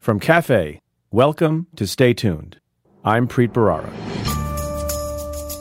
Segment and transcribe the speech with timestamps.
[0.00, 0.80] From Cafe,
[1.10, 2.58] welcome to Stay Tuned.
[3.04, 3.90] I'm Preet Bharara.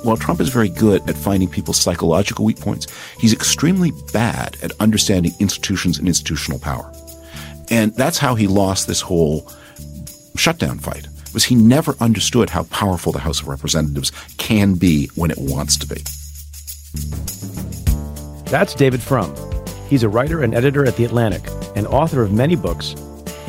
[0.05, 2.88] While Trump is very good at finding people's psychological weak points,
[3.20, 6.89] he's extremely bad at understanding institutions and institutional power.
[7.70, 9.52] And that's how he lost this whole
[10.38, 11.10] shutdown fight.
[11.34, 15.76] Was he never understood how powerful the House of Representatives can be when it wants
[15.80, 16.02] to be.
[18.50, 19.36] That's David Frum.
[19.90, 21.46] He's a writer and editor at The Atlantic
[21.76, 22.96] and author of many books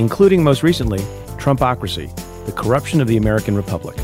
[0.00, 0.98] including most recently
[1.36, 2.08] Trumpocracy,
[2.46, 3.98] the corruption of the American Republic.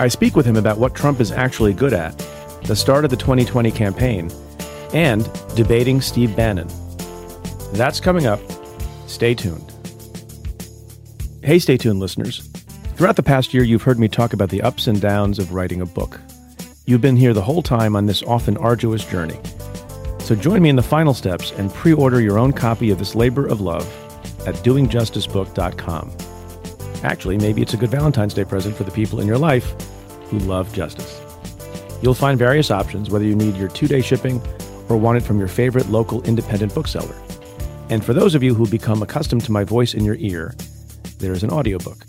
[0.00, 2.18] I speak with him about what Trump is actually good at,
[2.64, 4.32] the start of the 2020 campaign,
[4.92, 6.68] and debating Steve Bannon.
[7.72, 8.40] That's coming up.
[9.06, 9.72] Stay tuned.
[11.44, 12.48] Hey, stay tuned, listeners.
[12.96, 15.80] Throughout the past year, you've heard me talk about the ups and downs of writing
[15.80, 16.20] a book.
[16.84, 19.38] You've been here the whole time on this often arduous journey.
[20.18, 23.14] So join me in the final steps and pre order your own copy of this
[23.14, 23.86] labor of love
[24.46, 26.12] at doingjusticebook.com.
[27.02, 29.74] Actually, maybe it's a good Valentine's Day present for the people in your life
[30.30, 31.20] who love justice.
[32.02, 34.40] You'll find various options whether you need your two day shipping
[34.88, 37.14] or want it from your favorite local independent bookseller.
[37.88, 40.54] And for those of you who become accustomed to my voice in your ear,
[41.18, 42.06] there is an audiobook.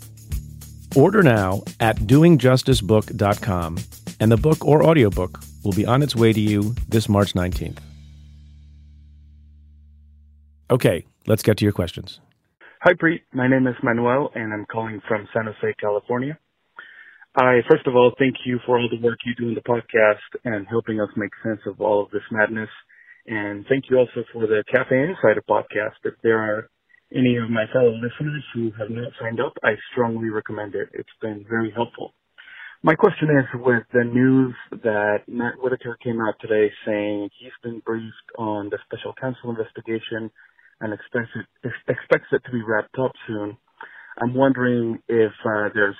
[0.96, 3.78] Order now at doingjusticebook.com,
[4.20, 7.78] and the book or audiobook will be on its way to you this March 19th.
[10.70, 12.20] Okay, let's get to your questions.
[12.84, 13.22] Hi, Preet.
[13.32, 16.38] My name is Manuel, and I'm calling from San Jose, California.
[17.34, 20.20] I, first of all, thank you for all the work you do in the podcast
[20.44, 22.68] and helping us make sense of all of this madness.
[23.26, 25.96] And thank you also for the Cafe Insider podcast.
[26.04, 26.68] If there are
[27.10, 30.90] any of my fellow listeners who have not signed up, I strongly recommend it.
[30.92, 32.12] It's been very helpful.
[32.82, 37.80] My question is with the news that Matt Whitaker came out today saying he's been
[37.80, 40.30] briefed on the special counsel investigation
[40.80, 43.56] and expects it, expects it to be wrapped up soon.
[44.20, 45.96] I'm wondering if uh, there's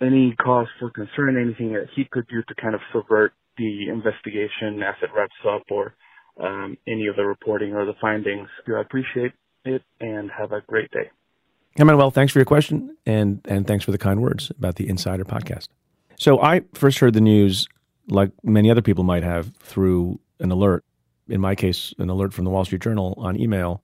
[0.00, 4.82] any cause for concern, anything that he could do to kind of subvert the investigation
[4.82, 5.94] as it wraps up, or
[6.42, 8.48] um, any of the reporting or the findings.
[8.66, 9.32] I appreciate
[9.64, 11.10] it and have a great day.
[11.76, 14.88] Hey, Manuel, thanks for your question and, and thanks for the kind words about the
[14.88, 15.68] Insider podcast.
[16.16, 17.68] So I first heard the news,
[18.08, 20.84] like many other people might have, through an alert.
[21.30, 23.82] In my case, an alert from the Wall Street Journal on email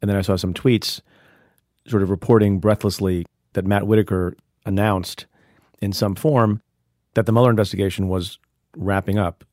[0.00, 1.00] and then I saw some tweets
[1.86, 4.36] sort of reporting breathlessly that Matt Whitaker
[4.66, 5.26] announced
[5.80, 6.60] in some form
[7.14, 8.38] that the Mueller investigation was
[8.76, 9.44] wrapping up.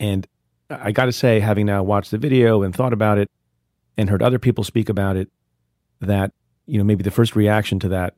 [0.00, 0.26] And
[0.70, 3.30] I got to say, having now watched the video and thought about it
[3.96, 5.28] and heard other people speak about it,
[6.00, 6.32] that,
[6.66, 8.14] you know, maybe the first reaction to that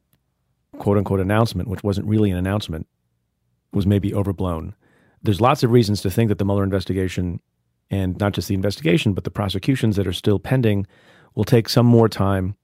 [0.78, 2.86] quote unquote announcement, which wasn't really an announcement,
[3.72, 4.74] was maybe overblown.
[5.22, 7.40] There's lots of reasons to think that the Mueller investigation,
[7.90, 10.86] and not just the investigation, but the prosecutions that are still pending,
[11.34, 12.54] will take some more time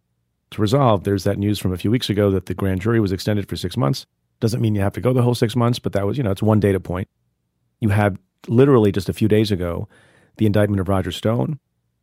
[0.50, 1.04] to resolve.
[1.04, 3.56] There's that news from a few weeks ago that the grand jury was extended for
[3.56, 4.06] six months.
[4.40, 6.30] Doesn't mean you have to go the whole six months, but that was, you know,
[6.30, 7.08] it's one data point.
[7.80, 9.88] You had literally just a few days ago
[10.36, 11.58] the indictment of Roger Stone.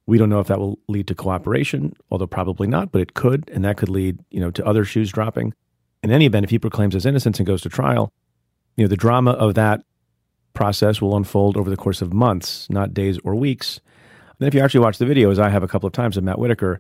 [0.06, 3.50] We don't know if that will lead to cooperation, although probably not, but it could,
[3.54, 5.54] and that could lead, you know, to other shoes dropping.
[6.02, 8.12] In any event, if he proclaims his innocence and goes to trial,
[8.76, 9.84] you know, the drama of that
[10.54, 13.80] process will unfold over the course of months, not days or weeks.
[14.40, 16.24] Then, if you actually watch the video, as I have a couple of times of
[16.24, 16.80] Matt Whitaker,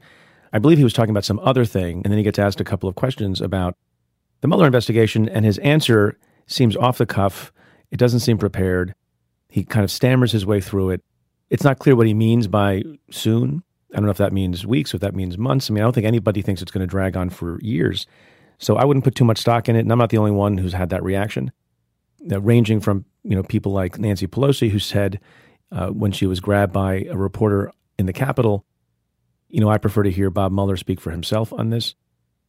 [0.51, 2.65] I believe he was talking about some other thing, and then he gets asked a
[2.65, 3.75] couple of questions about
[4.41, 6.17] the Mueller investigation, and his answer
[6.47, 7.51] seems off the cuff.
[7.91, 8.93] It doesn't seem prepared.
[9.49, 11.03] He kind of stammers his way through it.
[11.49, 13.63] It's not clear what he means by soon.
[13.93, 15.69] I don't know if that means weeks or if that means months.
[15.69, 18.07] I mean, I don't think anybody thinks it's going to drag on for years.
[18.57, 19.81] So I wouldn't put too much stock in it.
[19.81, 21.51] And I'm not the only one who's had that reaction,
[22.21, 25.19] ranging from you know people like Nancy Pelosi, who said
[25.71, 28.65] uh, when she was grabbed by a reporter in the Capitol.
[29.49, 31.93] You know, I prefer to hear Bob Mueller speak for himself on this.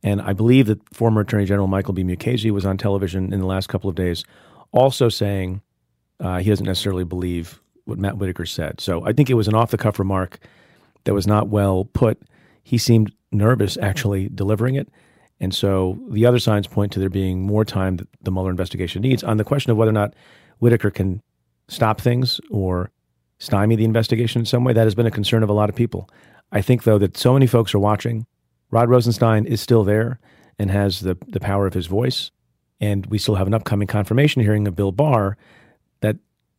[0.02, 2.02] And I believe that former Attorney General Michael B.
[2.02, 4.24] Mukasey was on television in the last couple of days
[4.74, 5.62] also saying
[6.20, 8.80] uh, he doesn't necessarily believe what Matt Whitaker said.
[8.80, 10.40] So I think it was an off the cuff remark
[11.04, 12.20] that was not well put.
[12.62, 14.88] He seemed nervous actually delivering it.
[15.40, 19.02] And so the other signs point to there being more time that the Mueller investigation
[19.02, 19.22] needs.
[19.22, 20.14] On the question of whether or not
[20.64, 21.22] Whitaker can
[21.68, 22.90] stop things or
[23.38, 24.72] stymie the investigation in some way.
[24.72, 26.08] That has been a concern of a lot of people.
[26.52, 28.26] I think, though, that so many folks are watching.
[28.70, 30.18] Rod Rosenstein is still there
[30.58, 32.30] and has the, the power of his voice.
[32.80, 35.36] And we still have an upcoming confirmation hearing of Bill Barr
[36.00, 36.16] that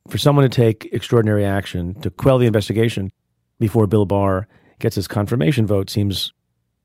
[0.08, 3.12] for someone to take extraordinary action to quell the investigation
[3.60, 4.48] before Bill Barr
[4.78, 6.32] gets his confirmation vote seems,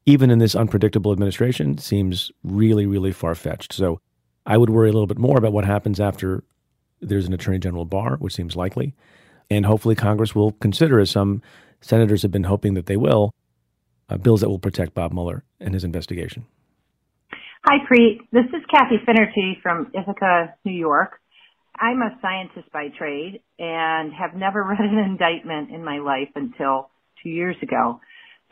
[0.06, 3.74] even in this unpredictable administration, seems really, really far fetched.
[3.74, 4.00] So
[4.46, 6.44] I would worry a little bit more about what happens after
[7.00, 8.94] there's an Attorney General Barr, which seems likely.
[9.50, 11.42] And hopefully, Congress will consider, as some
[11.80, 13.34] senators have been hoping that they will,
[14.08, 16.46] uh, bills that will protect Bob Mueller and his investigation.
[17.64, 18.20] Hi, Preet.
[18.32, 21.20] This is Kathy Finnerty from Ithaca, New York.
[21.78, 26.90] I'm a scientist by trade and have never read an indictment in my life until
[27.22, 28.00] two years ago.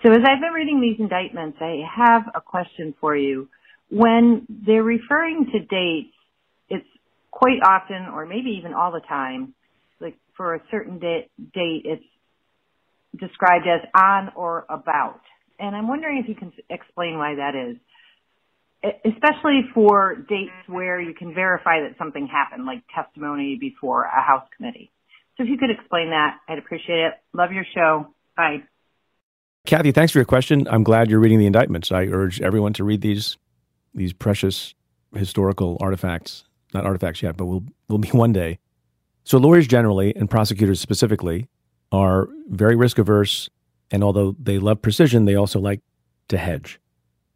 [0.04, 3.48] So as I've been reading these indictments, I have a question for you.
[3.90, 6.14] When they're referring to dates,
[7.38, 9.54] quite often, or maybe even all the time,
[10.00, 12.04] like for a certain date, date it's
[13.16, 15.20] described as on or about.
[15.60, 17.76] And I'm wondering if you can explain why that is
[18.82, 20.72] especially for dates mm-hmm.
[20.72, 24.90] where you can verify that something happened, like testimony before a House committee.
[25.36, 27.14] So if you could explain that, I'd appreciate it.
[27.32, 28.08] Love your show.
[28.36, 28.62] Bye.
[29.66, 30.66] Kathy, thanks for your question.
[30.68, 31.92] I'm glad you're reading the indictments.
[31.92, 33.36] I urge everyone to read these
[33.94, 34.74] these precious
[35.14, 36.44] historical artifacts.
[36.74, 38.58] Not artifacts yet, but will will be one day.
[39.24, 41.48] So lawyers generally and prosecutors specifically
[41.92, 43.50] are very risk averse,
[43.90, 45.80] and although they love precision, they also like
[46.28, 46.80] to hedge.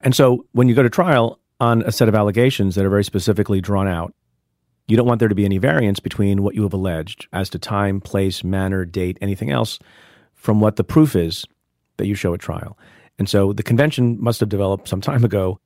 [0.01, 3.05] And so when you go to trial on a set of allegations that are very
[3.05, 4.15] specifically drawn out,
[4.89, 7.59] you don't want there to be any variance between what you have alleged as to
[7.59, 9.79] time, place, manner, date, anything else
[10.35, 11.47] from what the proof is
[11.99, 12.77] that you show at trial.
[13.19, 15.61] And so the convention must have developed some time ago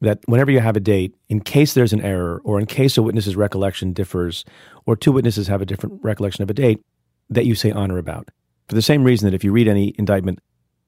[0.00, 3.02] that whenever you have a date, in case there's an error or in case a
[3.02, 4.44] witness's recollection differs
[4.84, 6.80] or two witnesses have a different recollection of a date,
[7.30, 8.28] that you say on or about.
[8.68, 10.38] For the same reason that if you read any indictment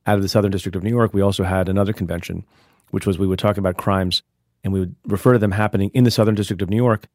[0.07, 2.45] out of the Southern District of New York, we also had another convention
[2.91, 4.23] which was we would talk about crimes
[4.65, 7.07] and we would refer to them happening in the Southern District of New York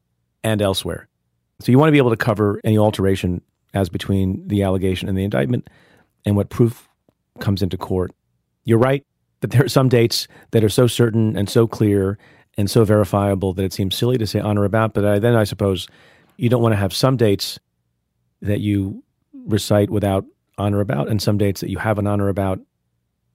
[0.43, 1.07] and elsewhere.
[1.59, 3.41] So you want to be able to cover any alteration
[3.73, 5.69] as between the allegation and the indictment
[6.25, 6.87] and what proof
[7.39, 8.11] comes into court.
[8.65, 9.03] You're right
[9.43, 12.17] that there are some dates that are so certain and so clear
[12.57, 14.93] and so verifiable that it seems silly to say on or about.
[14.93, 15.85] But I, then I suppose
[16.37, 17.59] you don't want to have some dates
[18.41, 19.03] that you
[19.45, 20.23] recite without
[20.57, 22.57] on or about and some dates that you have an on or about,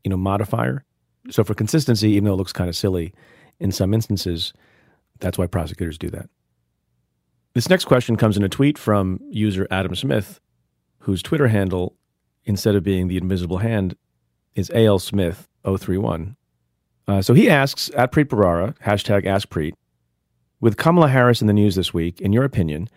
[0.03, 0.83] you know, modifier.
[1.29, 3.13] So for consistency, even though it looks kind of silly
[3.61, 4.55] in some instances,
[5.21, 6.31] that's why prosecutors do that.
[7.53, 10.41] This next question comes in a tweet from user Adam Smith,
[11.01, 11.97] whose Twitter handle,
[12.47, 13.95] instead of being the invisible hand,
[14.55, 16.37] is AL Smith 031.
[17.07, 19.73] Uh, so he asks at Preet Bharara, hashtag AskPreet,
[20.61, 22.89] with Kamala Harris in the news this week, in your opinion,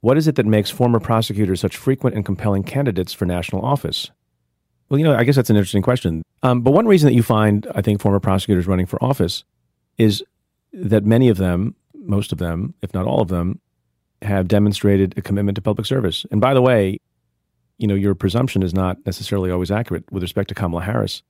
[0.00, 4.10] what is it that makes former prosecutors such frequent and compelling candidates for national office?
[4.88, 6.22] Well, you know, I guess that's an interesting question.
[6.42, 9.44] Um, but one reason that you find, I think, former prosecutors running for office
[9.98, 10.24] is
[10.72, 13.60] that many of them, most of them, if not all of them,
[14.22, 16.26] have demonstrated a commitment to public service.
[16.30, 16.98] And by the way,
[17.78, 21.22] you know, your presumption is not necessarily always accurate with respect to Kamala Harris.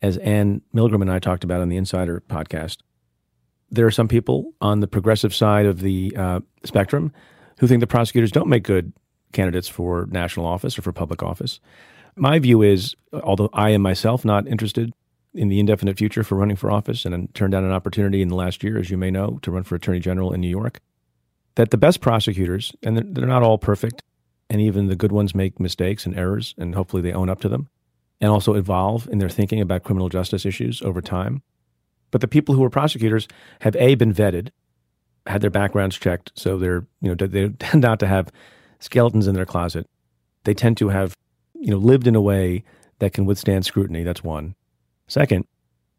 [0.00, 2.78] As Anne Milgram and I talked about on the Insider podcast,
[3.70, 7.12] there are some people on the progressive side of the uh, spectrum
[7.58, 8.92] who think the prosecutors don't make good
[9.32, 11.60] candidates for national office or for public office.
[12.16, 14.92] My view is, although I am myself not interested
[15.34, 18.34] in the indefinite future for running for office and turned down an opportunity in the
[18.34, 20.80] last year, as you may know, to run for attorney general in New York,
[21.56, 24.02] that the best prosecutors, and they're, they're not all perfect,
[24.48, 27.48] and even the good ones make mistakes and errors, and hopefully they own up to
[27.48, 27.68] them,
[28.20, 31.42] and also evolve in their thinking about criminal justice issues over time.
[32.10, 33.28] But the people who are prosecutors
[33.60, 34.50] have a been vetted,
[35.26, 38.32] had their backgrounds checked, so they're you know they tend not to have
[38.80, 39.86] skeletons in their closet.
[40.44, 41.14] They tend to have
[41.54, 42.64] you know, lived in a way
[43.00, 44.02] that can withstand scrutiny.
[44.02, 44.54] That's one.
[45.06, 45.46] Second,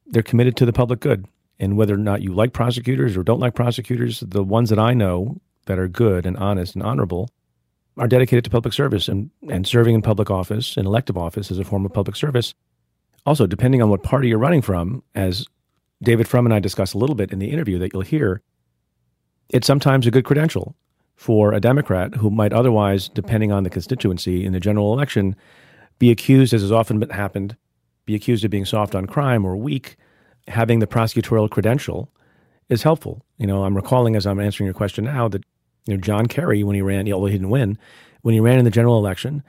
[0.07, 1.27] they're committed to the public good.
[1.59, 4.93] And whether or not you like prosecutors or don't like prosecutors, the ones that I
[4.93, 7.29] know that are good and honest and honorable
[7.99, 11.59] are dedicated to public service and, and serving in public office and elective office is
[11.59, 12.53] a form of public service.
[13.25, 15.45] Also, depending on what party you're running from, as
[16.01, 18.41] David Frum and I discussed a little bit in the interview that you'll hear,
[19.49, 20.75] it's sometimes a good credential
[21.15, 25.35] for a Democrat who might otherwise, depending on the constituency in the general election,
[25.99, 27.57] be accused, as has often happened,
[28.05, 29.97] be accused of being soft on crime or weak,
[30.47, 32.09] having the prosecutorial credential
[32.69, 33.25] is helpful.
[33.37, 35.43] You know, I'm recalling as I'm answering your question now that
[35.85, 37.77] you know John Kerry, when he ran, although he didn't win,
[38.21, 39.43] when he ran in the general election,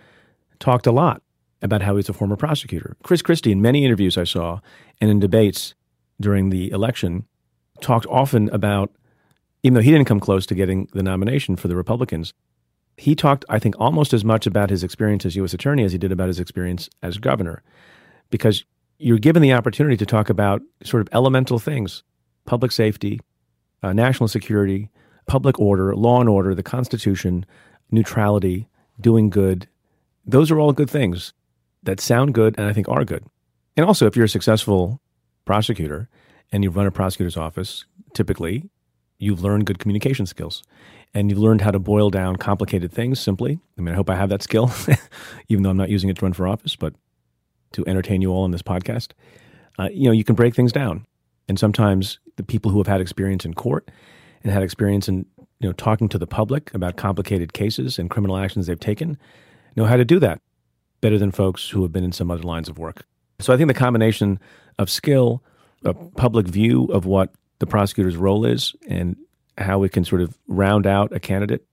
[0.59, 1.23] talked a lot
[1.63, 2.97] about how he's a former prosecutor.
[3.03, 4.61] Chris Christie, in many interviews I saw
[5.01, 5.75] and in debates
[6.21, 7.27] during the election,
[7.81, 8.91] talked often about
[9.63, 12.33] even though he didn't come close to getting the nomination for the Republicans,
[12.97, 15.55] he talked, I think, almost as much about his experience as U.S.
[15.55, 17.63] attorney as he did about his experience as governor,
[18.31, 18.65] because
[18.99, 22.03] you're given the opportunity to talk about sort of elemental things
[22.47, 23.21] public safety,
[23.83, 24.91] uh, national security,
[25.27, 27.47] public order, law and order, the Constitution,
[27.91, 28.69] neutrality,
[29.01, 29.69] doing good.
[30.25, 31.33] Those are all good things
[31.83, 33.25] that sound good and I think are good.
[33.77, 35.01] And also, if you're a successful
[35.45, 36.09] prosecutor
[36.53, 37.85] and you run a prosecutor's office,
[38.15, 38.69] typically
[39.19, 40.63] you've learned good communication skills
[41.15, 43.61] and you've learned how to boil down complicated things simply.
[43.79, 44.71] I mean, I hope I have that skill,
[45.49, 46.95] even though I'm not using it to run for office, but
[47.73, 49.13] to entertain you all in this podcast.
[49.79, 51.07] Uh, you know, you can break things down
[51.49, 53.91] And sometimes the people who have had experience in court
[54.43, 58.37] and had experience in you know talking to the public about complicated cases and criminal
[58.37, 59.19] actions they've taken
[59.77, 60.41] know how to do that
[61.01, 63.07] better than folks who have been in some other lines of work.
[63.41, 64.39] So I think the combination
[64.79, 65.43] of skill,
[65.85, 69.17] a public view of what the prosecutor's role is, and
[69.59, 71.65] how we can sort of round out a candidate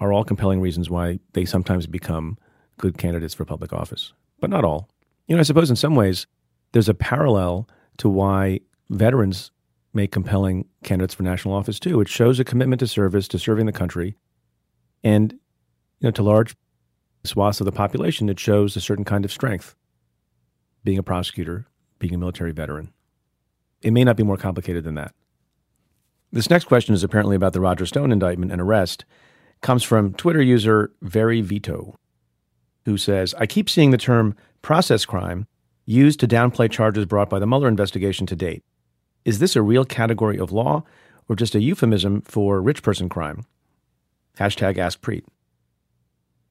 [0.00, 2.38] are all compelling reasons why they sometimes become
[2.78, 4.88] good candidates for public office, but not all.
[5.26, 6.26] You know, I suppose in some ways
[6.72, 7.68] there's a parallel
[7.98, 9.50] to why veterans
[9.92, 12.00] make compelling candidates for national office too.
[12.00, 14.16] It shows a commitment to service, to serving the country,
[15.02, 16.56] and you know, to large
[17.24, 19.74] swaths of the population, it shows a certain kind of strength.
[20.82, 21.66] Being a prosecutor,
[21.98, 22.92] being a military veteran,
[23.82, 25.14] it may not be more complicated than that.
[26.32, 29.04] This next question is apparently about the Roger Stone indictment and arrest.
[29.60, 31.96] Comes from Twitter user Very Vito,
[32.86, 35.46] who says, "I keep seeing the term process crime
[35.84, 38.62] used to downplay charges brought by the Mueller investigation to date.
[39.24, 40.84] Is this a real category of law
[41.28, 43.44] or just a euphemism for rich person crime?
[44.38, 45.24] Hashtag Ask Preet.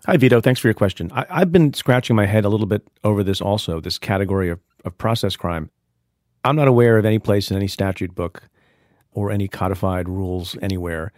[0.05, 0.39] Hi, Vito.
[0.39, 1.11] Thanks for your question.
[1.13, 4.59] I, have been scratching my head a little bit over this also, this category of,
[4.85, 5.69] of process crime.
[6.45, 8.43] I'm not aware of any place in any statute book
[9.11, 11.11] or any codified rules anywhere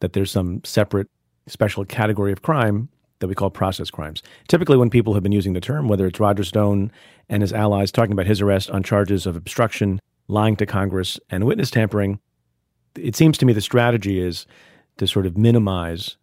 [0.00, 1.08] that there's some separate
[1.46, 2.88] special category of crime
[3.20, 4.22] that we call process crimes.
[4.48, 6.90] Typically, when people have been using the term, whether it's Roger Stone
[7.28, 11.44] and his allies talking about his arrest on charges of obstruction, lying to Congress, and
[11.44, 12.18] witness tampering,
[12.96, 14.46] it seems to me the strategy is
[14.98, 16.16] to sort of minimize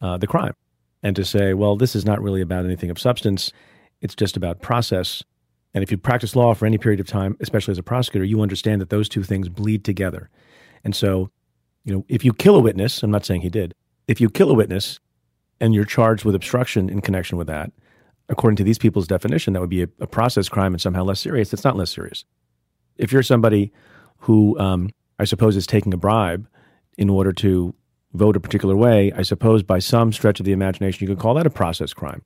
[0.00, 0.54] uh, the crime
[1.02, 3.52] and to say, well, this is not really about anything of substance.
[4.00, 5.22] It's just about process.
[5.74, 8.40] And if you practice law for any period of time, especially as a prosecutor, you
[8.40, 10.30] understand that those two things bleed together.
[10.84, 11.30] And so,
[11.84, 13.74] you know, if you kill a witness, I'm not saying he did,
[14.06, 15.00] if you kill a witness
[15.60, 17.72] and you're charged with obstruction in connection with that,
[18.28, 21.20] according to these people's definition, that would be a, a process crime and somehow less
[21.20, 21.52] serious.
[21.52, 22.24] It's not less serious
[22.96, 23.72] if you're somebody
[24.18, 26.48] who um, I suppose is taking a bribe
[26.98, 27.74] in order to
[28.12, 31.34] vote a particular way, I suppose by some stretch of the imagination, you could call
[31.34, 32.22] that a process crime.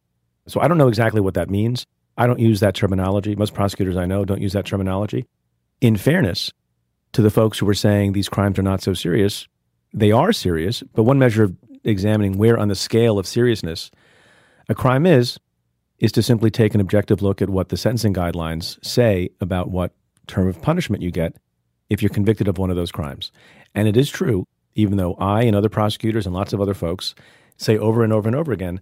[0.46, 1.86] So I don't know exactly what that means.
[2.16, 3.36] I don't use that terminology.
[3.36, 5.26] Most prosecutors I know don't use that terminology.
[5.80, 6.52] In fairness
[7.12, 9.46] to the folks who are saying these crimes are not so serious,
[9.92, 13.90] they are serious, but one measure of examining where on the scale of seriousness
[14.68, 15.38] a crime is,
[15.98, 19.92] is to simply take an objective look at what the sentencing guidelines say about what
[20.26, 21.36] term of punishment you get
[21.88, 23.30] if you're convicted of one of those crimes.
[23.74, 27.14] And it is true, even though I and other prosecutors and lots of other folks
[27.56, 28.80] say over and over and over again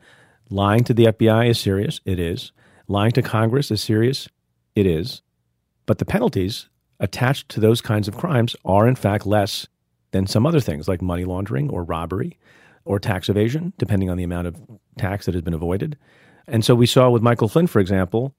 [0.50, 2.00] lying to the FBI is serious.
[2.04, 2.52] It is.
[2.86, 4.28] Lying to Congress is serious.
[4.74, 5.22] It is.
[5.86, 6.68] But the penalties
[7.00, 9.66] attached to those kinds of crimes are, in fact, less
[10.12, 12.38] than some other things like money laundering or robbery
[12.84, 14.60] or tax evasion, depending on the amount of
[14.98, 15.96] tax that has been avoided.
[16.46, 18.34] And so we saw with Michael Flynn, for example,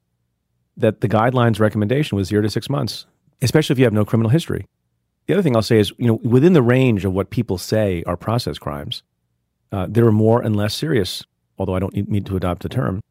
[0.77, 3.05] that the guidelines recommendation was zero to six months,
[3.41, 4.65] especially if you have no criminal history.
[5.27, 8.03] The other thing I'll say is, you know, within the range of what people say
[8.05, 9.01] are process crimes,
[9.71, 11.23] uh, there are more and less serious,
[11.57, 13.01] although I don't need to adopt the term,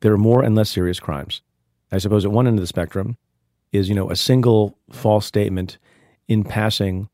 [0.00, 1.40] there are more and less serious crimes.
[1.90, 3.16] I suppose at one end of the spectrum
[3.72, 5.78] is, you know, a single false statement
[6.28, 7.08] in passing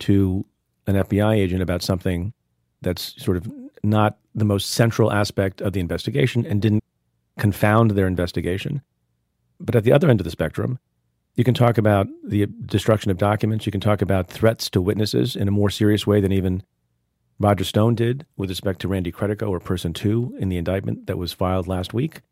[0.00, 0.44] to
[0.86, 2.32] an FBI agent about something
[2.82, 3.50] that's sort of
[3.82, 6.84] not the most central aspect of the investigation and didn't
[7.38, 8.82] confound their investigation.
[9.58, 10.78] But at the other end of the spectrum,
[11.34, 13.66] you can talk about the destruction of documents.
[13.66, 16.62] You can talk about threats to witnesses in a more serious way than even
[17.38, 21.18] Roger Stone did with respect to Randy Credico or Person Two in the indictment that
[21.18, 22.22] was filed last week.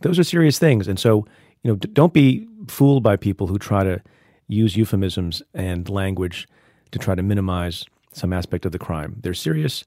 [0.00, 1.26] Those are serious things, and so
[1.62, 4.00] you know, don't be fooled by people who try to
[4.46, 6.46] use euphemisms and language
[6.92, 9.16] to try to minimize some aspect of the crime.
[9.22, 9.84] They're serious.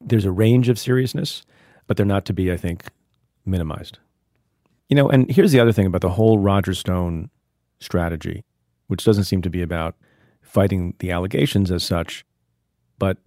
[0.00, 1.42] There's a range of seriousness,
[1.86, 2.84] but they're not to be, I think,
[3.44, 3.98] minimized.
[4.88, 7.30] You know, and here's the other thing about the whole Roger Stone
[7.80, 8.44] strategy,
[8.86, 9.94] which doesn't seem to be about
[10.40, 12.24] fighting the allegations as such,
[12.98, 13.18] but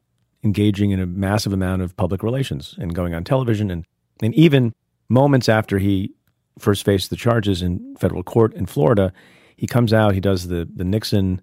[0.44, 3.86] engaging in a massive amount of public relations and going on television and,
[4.24, 4.74] and even
[5.08, 6.12] moments after he
[6.58, 9.14] first faced the charges in federal court in Florida,
[9.56, 11.42] he comes out, he does the, the Nixon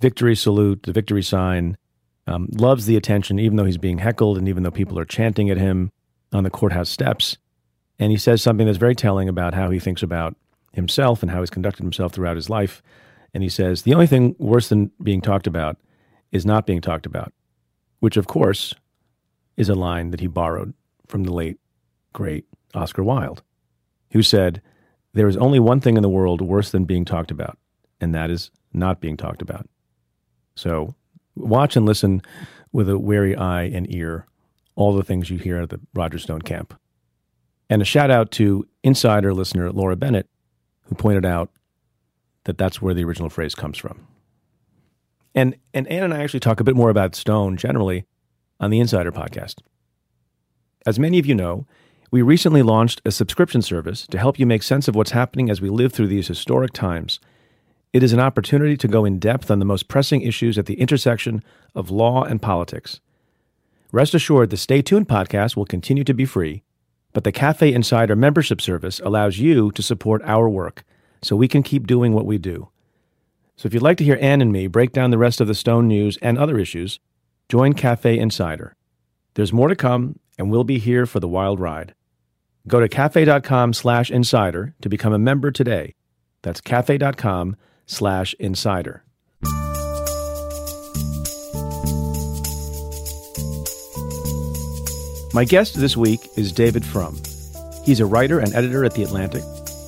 [0.00, 1.76] victory salute, the victory sign,
[2.26, 5.50] um, loves the attention, even though he's being heckled and even though people are chanting
[5.50, 5.90] at him
[6.32, 7.36] on the courthouse steps.
[7.98, 10.36] And he says something that's very telling about how he thinks about
[10.72, 12.82] himself and how he's conducted himself throughout his life.
[13.32, 15.76] And he says, The only thing worse than being talked about
[16.32, 17.32] is not being talked about,
[18.00, 18.74] which, of course,
[19.56, 20.74] is a line that he borrowed
[21.06, 21.58] from the late,
[22.12, 23.42] great Oscar Wilde,
[24.12, 24.60] who said,
[25.12, 27.58] There is only one thing in the world worse than being talked about,
[28.00, 29.68] and that is not being talked about.
[30.56, 30.94] So
[31.36, 32.22] watch and listen
[32.72, 34.26] with a wary eye and ear
[34.76, 36.74] all the things you hear at the Roger Stone camp.
[37.70, 40.28] And a shout out to insider listener Laura Bennett,
[40.82, 41.50] who pointed out
[42.44, 44.06] that that's where the original phrase comes from.
[45.34, 48.04] And and Anne and I actually talk a bit more about Stone generally
[48.60, 49.56] on the Insider podcast.
[50.86, 51.66] As many of you know,
[52.10, 55.60] we recently launched a subscription service to help you make sense of what's happening as
[55.60, 57.18] we live through these historic times.
[57.92, 60.80] It is an opportunity to go in depth on the most pressing issues at the
[60.80, 61.42] intersection
[61.74, 63.00] of law and politics.
[63.90, 66.62] Rest assured, the Stay Tuned podcast will continue to be free,
[67.14, 70.84] but the Cafe Insider membership service allows you to support our work
[71.22, 72.68] so we can keep doing what we do.
[73.56, 75.54] So if you'd like to hear Anne and me break down the rest of the
[75.54, 76.98] Stone news and other issues,
[77.48, 78.74] join Cafe Insider.
[79.34, 81.94] There's more to come, and we'll be here for the wild ride.
[82.66, 85.94] Go to cafe.com slash insider to become a member today.
[86.42, 87.56] That's cafe.com
[87.86, 89.03] slash insider.
[95.34, 97.20] My guest this week is David Frum.
[97.82, 99.42] He's a writer and editor at The Atlantic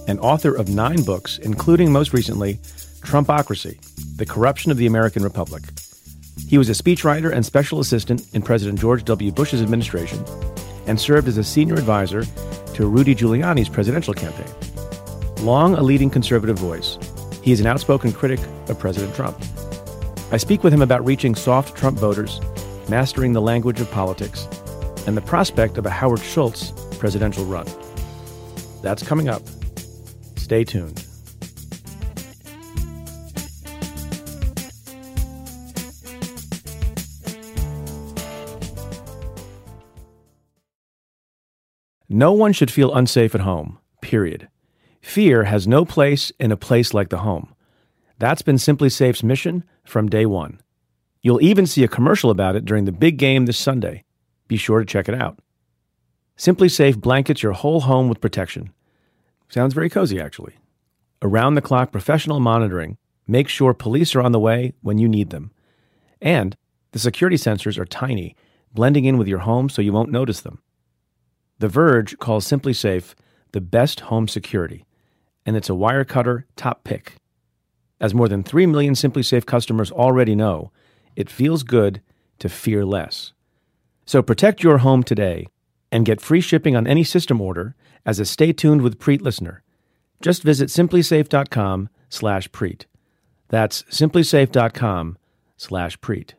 [0.09, 2.55] and author of nine books, including most recently
[3.03, 3.79] Trumpocracy
[4.17, 5.63] The Corruption of the American Republic.
[6.49, 9.31] He was a speechwriter and special assistant in President George W.
[9.31, 10.25] Bush's administration
[10.89, 12.25] and served as a senior advisor
[12.75, 14.53] to Rudy Giuliani's presidential campaign.
[15.45, 16.99] Long a leading conservative voice,
[17.41, 19.41] he is an outspoken critic of President Trump.
[20.33, 22.41] I speak with him about reaching soft Trump voters,
[22.89, 24.49] mastering the language of politics,
[25.07, 27.67] and the prospect of a Howard Schultz presidential run.
[28.83, 29.43] That's coming up.
[30.37, 31.05] Stay tuned.
[42.09, 44.49] No one should feel unsafe at home, period.
[45.03, 47.55] Fear has no place in a place like the home.
[48.19, 50.61] That's been SimpliSafe's mission from day one.
[51.21, 54.06] You'll even see a commercial about it during the big game this Sunday.
[54.49, 55.39] Be sure to check it out.
[56.37, 58.71] SimpliSafe blankets your whole home with protection.
[59.49, 60.55] Sounds very cozy, actually.
[61.23, 65.31] Around the clock professional monitoring makes sure police are on the way when you need
[65.31, 65.51] them.
[66.21, 66.57] And
[66.93, 68.37] the security sensors are tiny,
[68.73, 70.61] blending in with your home so you won't notice them.
[71.59, 73.15] The Verge calls SimpliSafe
[73.53, 74.85] the best home security,
[75.47, 77.17] and it's a Wirecutter top pick.
[77.99, 80.71] As more than 3 million SimpliSafe customers already know,
[81.15, 82.03] it feels good
[82.41, 83.33] to fear less.
[84.07, 85.49] So protect your home today
[85.93, 89.63] and get free shipping on any system order as a Stay Tuned with Preet listener.
[90.23, 92.85] Just visit simplisafe.com slash Preet.
[93.49, 95.19] That's simplisafe.com
[95.57, 96.35] slash Preet.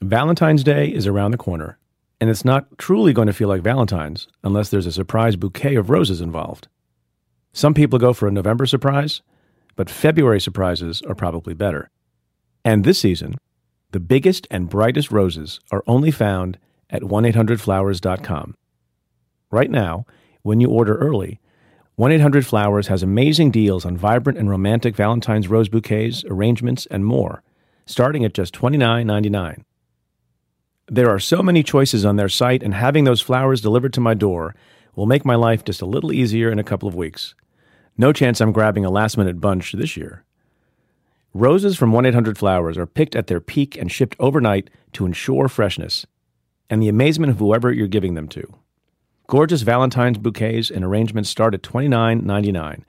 [0.00, 1.78] Valentine's Day is around the corner,
[2.20, 5.90] and it's not truly going to feel like Valentine's unless there's a surprise bouquet of
[5.90, 6.68] roses involved.
[7.52, 9.22] Some people go for a November surprise,
[9.76, 11.90] but February surprises are probably better.
[12.64, 13.36] And this season,
[13.92, 16.58] the biggest and brightest roses are only found
[16.90, 18.56] at 1-800-Flowers.com.
[19.50, 20.06] Right now,
[20.42, 21.40] when you order early,
[21.98, 27.42] 1-800-Flowers has amazing deals on vibrant and romantic Valentine's rose bouquets, arrangements, and more,
[27.84, 29.62] starting at just $29.99.
[30.88, 34.14] There are so many choices on their site, and having those flowers delivered to my
[34.14, 34.54] door
[34.96, 37.34] will make my life just a little easier in a couple of weeks.
[37.96, 40.24] No chance I'm grabbing a last minute bunch this year.
[41.34, 45.48] Roses from 1 800 Flowers are picked at their peak and shipped overnight to ensure
[45.48, 46.06] freshness
[46.68, 48.54] and the amazement of whoever you're giving them to.
[49.26, 52.82] Gorgeous Valentine's bouquets and arrangements start at $29.99.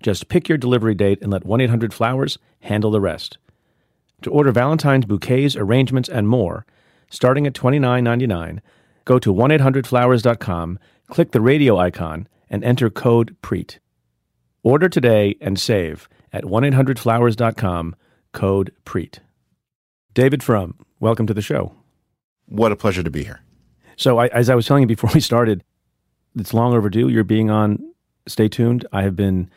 [0.00, 3.38] Just pick your delivery date and let 1 800 Flowers handle the rest.
[4.22, 6.66] To order Valentine's bouquets, arrangements, and more,
[7.10, 8.60] starting at $29.99,
[9.04, 13.78] go to 1-800-Flowers.com, click the radio icon, and enter code PREET.
[14.62, 17.94] Order today and save at 1-800-Flowers.com,
[18.32, 19.20] code PREET.
[20.14, 21.72] David Frum, welcome to the show.
[22.46, 23.40] What a pleasure to be here.
[23.96, 25.62] So, I, as I was telling you before we started,
[26.36, 27.08] it's long overdue.
[27.08, 27.78] You're being on.
[28.26, 28.86] Stay tuned.
[28.92, 29.50] I have been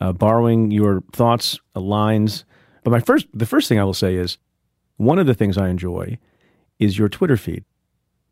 [0.00, 2.44] uh, borrowing your thoughts, uh, lines.
[2.82, 4.38] But my first, the first thing I will say is,
[4.96, 6.18] one of the things I enjoy
[6.78, 7.64] is your Twitter feed,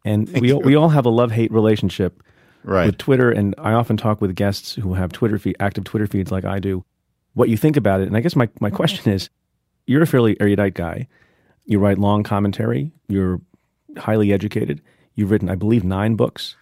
[0.05, 0.59] and Thank we you.
[0.59, 2.23] we all have a love hate relationship
[2.65, 2.87] Right.
[2.87, 3.31] with Twitter.
[3.31, 6.61] And I often talk with guests who have Twitter feed, active Twitter feeds like I
[6.61, 6.85] do.
[7.35, 8.09] What you think about it?
[8.09, 9.31] And I guess my my question is,
[9.87, 11.09] you're a fairly erudite guy.
[11.67, 12.93] You write long commentary.
[13.09, 13.41] You're
[13.97, 14.81] highly educated.
[15.15, 16.57] You've written, I believe, nine books.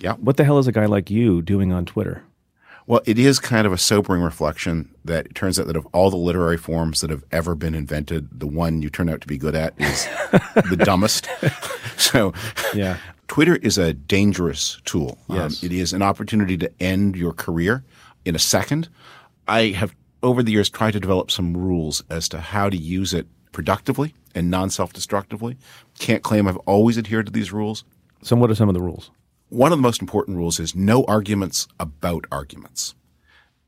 [0.00, 0.14] yeah.
[0.14, 2.22] What the hell is a guy like you doing on Twitter?
[2.86, 6.08] Well, it is kind of a sobering reflection that it turns out that of all
[6.10, 9.36] the literary forms that have ever been invented, the one you turn out to be
[9.36, 10.06] good at is
[10.70, 11.28] the dumbest.
[11.98, 12.32] So,
[12.74, 12.96] Yeah.
[13.26, 15.18] Twitter is a dangerous tool.
[15.28, 15.62] Um, Yes.
[15.64, 17.84] it is an opportunity to end your career
[18.24, 18.88] in a second.
[19.48, 23.14] I have, over the years, tried to develop some rules as to how to use
[23.14, 25.56] it productively and non self destructively.
[25.98, 27.84] Can't claim I've always adhered to these rules.
[28.22, 29.10] So, what are some of the rules?
[29.48, 32.94] One of the most important rules is no arguments about arguments.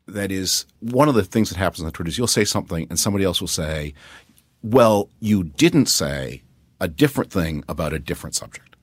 [0.06, 2.98] That is one of the things that happens on Twitter is you'll say something and
[2.98, 3.94] somebody else will say,
[4.62, 6.42] well, you didn't say
[6.80, 8.76] a different thing about a different subject.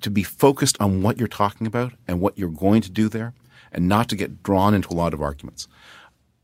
[0.00, 3.34] To be focused on what you're talking about and what you're going to do there
[3.70, 5.68] and not to get drawn into a lot of arguments.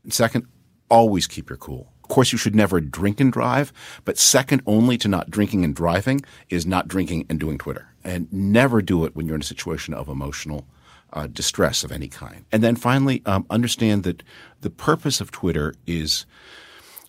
[0.09, 0.47] Second,
[0.89, 1.91] always keep your cool.
[2.03, 3.71] Of course, you should never drink and drive,
[4.03, 7.87] but second only to not drinking and driving is not drinking and doing Twitter.
[8.03, 10.67] And never do it when you're in a situation of emotional
[11.13, 12.45] uh, distress of any kind.
[12.51, 14.23] And then finally, um, understand that
[14.61, 16.25] the purpose of Twitter is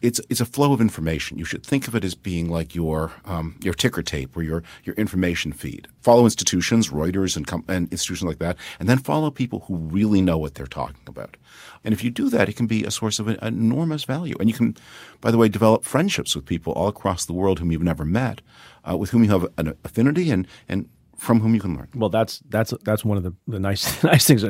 [0.02, 1.38] it's it's a flow of information.
[1.38, 4.62] You should think of it as being like your um, your ticker tape or your
[4.84, 5.88] your information feed.
[6.00, 10.20] Follow institutions, Reuters and, com- and institutions like that, and then follow people who really
[10.20, 11.36] know what they're talking about.
[11.84, 14.34] And if you do that, it can be a source of an enormous value.
[14.40, 14.76] And you can,
[15.20, 18.40] by the way, develop friendships with people all across the world whom you've never met,
[18.88, 21.88] uh, with whom you have an affinity and and from whom you can learn.
[21.94, 24.44] Well, that's that's that's one of the, the nice nice things.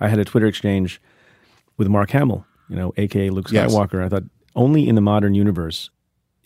[0.00, 1.00] I had a Twitter exchange
[1.78, 3.94] with Mark Hamill, you know, aka Luke Skywalker.
[3.94, 4.04] Yes.
[4.04, 5.90] I thought only in the modern universe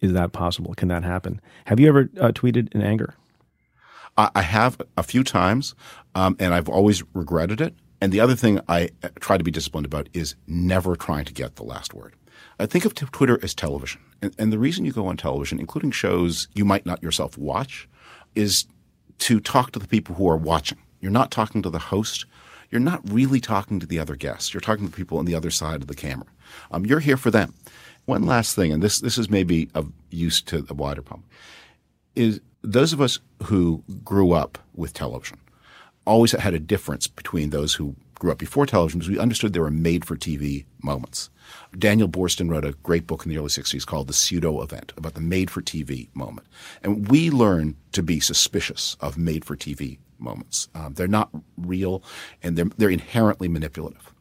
[0.00, 0.74] is that possible.
[0.74, 1.40] Can that happen?
[1.66, 3.14] Have you ever uh, tweeted in anger?
[4.16, 5.74] I have a few times,
[6.14, 7.74] um, and I've always regretted it.
[8.00, 11.32] And the other thing I uh, try to be disciplined about is never trying to
[11.32, 12.14] get the last word.
[12.60, 14.00] I think of t- Twitter as television.
[14.22, 17.88] And, and the reason you go on television, including shows you might not yourself watch,
[18.36, 18.66] is
[19.18, 20.78] to talk to the people who are watching.
[21.00, 22.24] You're not talking to the host.
[22.70, 24.54] You're not really talking to the other guests.
[24.54, 26.26] You're talking to people on the other side of the camera.
[26.70, 27.54] Um, you're here for them.
[28.06, 31.26] One last thing, and this this is maybe of use to the wider public,
[32.14, 35.38] is those of us who grew up with television
[36.06, 39.62] always had a difference between those who grew up before television because we understood there
[39.62, 41.30] were made for TV moments.
[41.78, 45.14] Daniel Boorstin wrote a great book in the early 60s called The Pseudo Event about
[45.14, 46.46] the made for TV moment.
[46.82, 50.68] And we learned to be suspicious of made for TV moments.
[50.74, 52.02] Um, they're not real
[52.42, 54.14] and they're, they're inherently manipulative.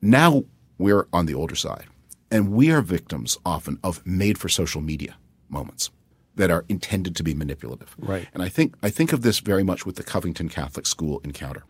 [0.00, 0.44] Now
[0.78, 1.86] we're on the older side.
[2.34, 5.14] And we are victims often of made for social media
[5.48, 5.92] moments
[6.34, 7.94] that are intended to be manipulative.
[7.96, 8.26] Right.
[8.34, 11.62] And I think I think of this very much with the Covington Catholic School encounter.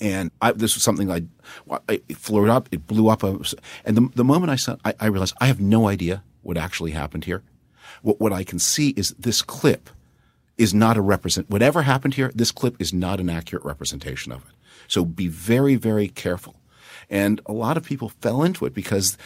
[0.00, 1.22] And I, this was something I,
[1.86, 3.22] it flew up, it blew up.
[3.22, 6.90] And the, the moment I saw, I, I realized I have no idea what actually
[6.90, 7.44] happened here.
[8.02, 9.88] What, what I can see is this clip
[10.58, 14.40] is not a represent, whatever happened here, this clip is not an accurate representation of
[14.48, 14.54] it.
[14.88, 16.56] So be very, very careful.
[17.08, 19.16] And a lot of people fell into it because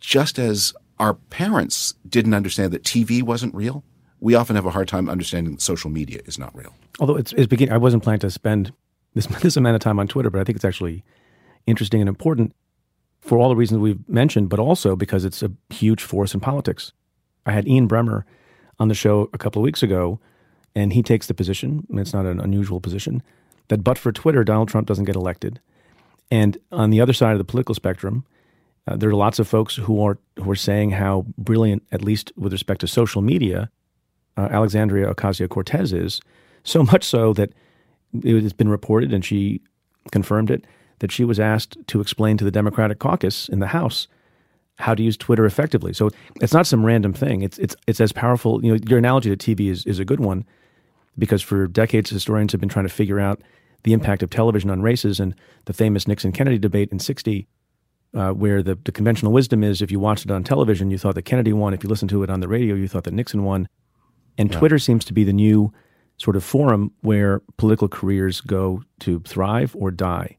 [0.00, 3.84] just as our parents didn't understand that TV wasn't real,
[4.20, 6.74] we often have a hard time understanding that social media is not real.
[6.98, 8.72] Although it's, it's beginning, I wasn't planning to spend
[9.14, 11.04] this, this amount of time on Twitter, but I think it's actually
[11.66, 12.54] interesting and important
[13.20, 16.92] for all the reasons we've mentioned, but also because it's a huge force in politics.
[17.46, 18.24] I had Ian Bremmer
[18.78, 20.20] on the show a couple of weeks ago,
[20.74, 23.22] and he takes the position, and it's not an unusual position,
[23.68, 25.60] that but for Twitter, Donald Trump doesn't get elected.
[26.30, 28.24] And on the other side of the political spectrum,
[28.88, 32.32] uh, there are lots of folks who are who are saying how brilliant, at least
[32.36, 33.70] with respect to social media,
[34.36, 36.20] uh, Alexandria Ocasio Cortez is.
[36.64, 37.52] So much so that
[38.22, 39.60] it has been reported, and she
[40.10, 40.64] confirmed it,
[41.00, 44.08] that she was asked to explain to the Democratic caucus in the House
[44.76, 45.92] how to use Twitter effectively.
[45.92, 47.42] So it's not some random thing.
[47.42, 48.64] It's it's it's as powerful.
[48.64, 50.44] You know, your analogy to TV is is a good one
[51.18, 53.42] because for decades historians have been trying to figure out
[53.82, 55.34] the impact of television on races and
[55.66, 57.46] the famous Nixon Kennedy debate in 60
[58.14, 61.14] uh, where the, the conventional wisdom is if you watched it on television, you thought
[61.14, 61.74] that Kennedy won.
[61.74, 63.68] If you listened to it on the radio, you thought that Nixon won.
[64.36, 64.58] And yeah.
[64.58, 65.72] Twitter seems to be the new
[66.16, 70.36] sort of forum where political careers go to thrive or die.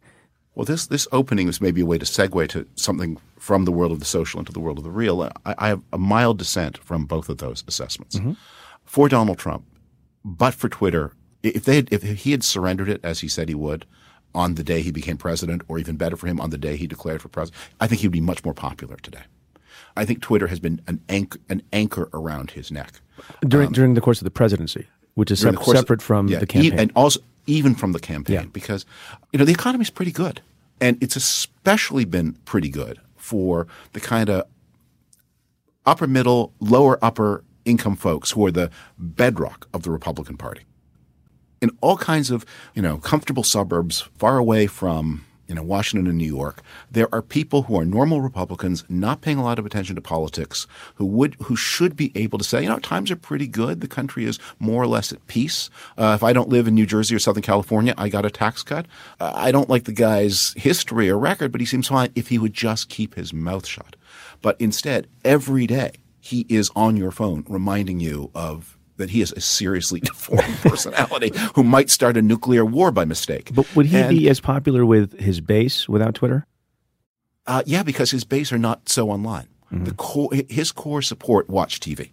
[0.55, 3.91] Well, this this opening is maybe a way to segue to something from the world
[3.91, 5.21] of the social into the world of the real.
[5.45, 8.17] I, I have a mild dissent from both of those assessments.
[8.17, 8.33] Mm-hmm.
[8.83, 9.65] For Donald Trump,
[10.25, 13.55] but for Twitter, if they had, if he had surrendered it as he said he
[13.55, 13.85] would
[14.35, 16.87] on the day he became president, or even better for him on the day he
[16.87, 19.23] declared for president, I think he would be much more popular today.
[19.95, 23.01] I think Twitter has been an anchor, an anchor around his neck
[23.45, 26.47] during um, during the course of the presidency, which is se- separate from yeah, the
[26.47, 28.45] campaign, e- and also even from the campaign, yeah.
[28.53, 28.85] because
[29.33, 30.41] you know the economy is pretty good,
[30.79, 34.43] and it's especially been pretty good for the kind of
[35.85, 40.61] upper middle, lower upper income folks who are the bedrock of the Republican Party.
[41.61, 46.17] In all kinds of you know comfortable suburbs, far away from you know, Washington and
[46.17, 49.95] New York, there are people who are normal Republicans, not paying a lot of attention
[49.95, 53.47] to politics, who would, who should be able to say, you know, times are pretty
[53.47, 53.81] good.
[53.81, 55.71] The country is more or less at peace.
[55.97, 58.61] Uh, if I don't live in New Jersey or Southern California, I got a tax
[58.61, 58.85] cut.
[59.19, 62.37] Uh, I don't like the guy's history or record, but he seems fine if he
[62.37, 63.95] would just keep his mouth shut.
[64.43, 69.31] But instead, every day he is on your phone reminding you of that he is
[69.31, 73.49] a seriously deformed personality who might start a nuclear war by mistake.
[73.53, 76.45] But would he and, be as popular with his base without Twitter?
[77.47, 79.47] Uh, yeah, because his base are not so online.
[79.73, 79.85] Mm-hmm.
[79.85, 82.11] The core, his core support watch TV.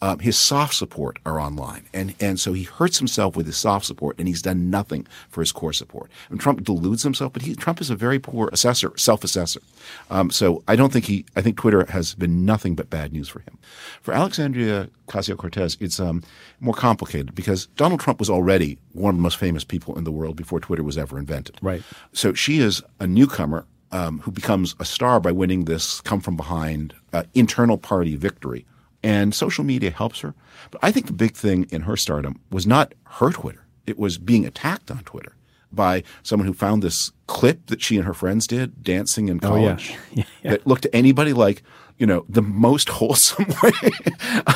[0.00, 3.84] Um, his soft support are online, and and so he hurts himself with his soft
[3.84, 6.08] support, and he's done nothing for his core support.
[6.30, 9.60] And Trump deludes himself, but he, Trump is a very poor assessor, self-assessor.
[10.08, 11.24] Um, so I don't think he.
[11.34, 13.58] I think Twitter has been nothing but bad news for him.
[14.00, 16.22] For Alexandria Ocasio Cortez, it's um,
[16.60, 20.12] more complicated because Donald Trump was already one of the most famous people in the
[20.12, 21.56] world before Twitter was ever invented.
[21.60, 21.82] Right.
[22.12, 26.36] So she is a newcomer um, who becomes a star by winning this come from
[26.36, 28.64] behind uh, internal party victory.
[29.08, 30.34] And social media helps her.
[30.70, 33.64] But I think the big thing in her stardom was not her Twitter.
[33.86, 35.34] It was being attacked on Twitter
[35.72, 39.94] by someone who found this clip that she and her friends did dancing in college
[39.94, 40.24] oh, yeah.
[40.42, 40.50] yeah.
[40.52, 41.62] that looked to anybody like
[41.98, 43.90] you know the most wholesome way.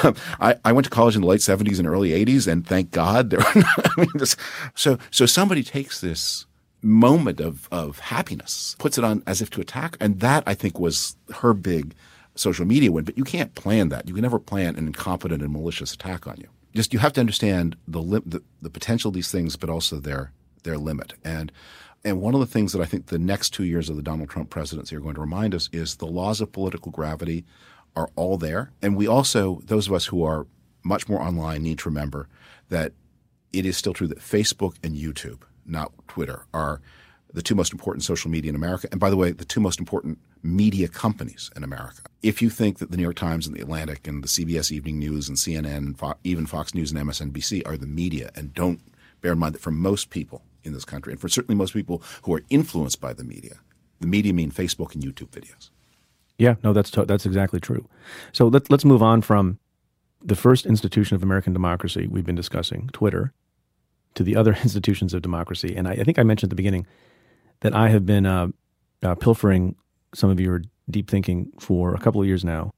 [0.02, 2.90] um, I, I went to college in the late seventies and early eighties, and thank
[2.90, 3.40] God there.
[3.54, 4.36] Were not, I mean, this,
[4.74, 6.46] so so somebody takes this
[6.82, 10.78] moment of of happiness, puts it on as if to attack, and that I think
[10.78, 11.94] was her big
[12.34, 13.04] social media win.
[13.04, 14.08] But you can't plan that.
[14.08, 16.48] You can never plan an incompetent and malicious attack on you.
[16.74, 19.96] Just you have to understand the li- the, the potential of these things, but also
[19.96, 21.14] their their limit.
[21.24, 21.52] And
[22.04, 24.28] and one of the things that I think the next two years of the Donald
[24.28, 27.44] Trump presidency are going to remind us is the laws of political gravity
[27.94, 28.72] are all there.
[28.80, 30.46] And we also, those of us who are
[30.82, 32.28] much more online, need to remember
[32.70, 32.92] that
[33.52, 36.80] it is still true that Facebook and YouTube, not Twitter, are
[37.32, 38.88] the two most important social media in America.
[38.90, 42.02] And by the way, the two most important media companies in America.
[42.22, 44.98] If you think that the New York Times and the Atlantic and the CBS Evening
[44.98, 48.80] News and CNN and Fo- even Fox News and MSNBC are the media, and don't
[49.20, 52.02] bear in mind that for most people in this country, and for certainly most people
[52.22, 53.56] who are influenced by the media,
[54.00, 55.70] the media mean Facebook and YouTube videos.
[56.38, 57.88] Yeah, no, that's to- that's exactly true.
[58.32, 59.58] So let, let's move on from
[60.24, 63.32] the first institution of American democracy we've been discussing, Twitter,
[64.14, 65.74] to the other institutions of democracy.
[65.76, 66.86] And I, I think I mentioned at the beginning
[67.60, 68.48] that I have been uh,
[69.02, 69.76] uh, pilfering
[70.14, 72.72] some of your deep thinking for a couple of years now.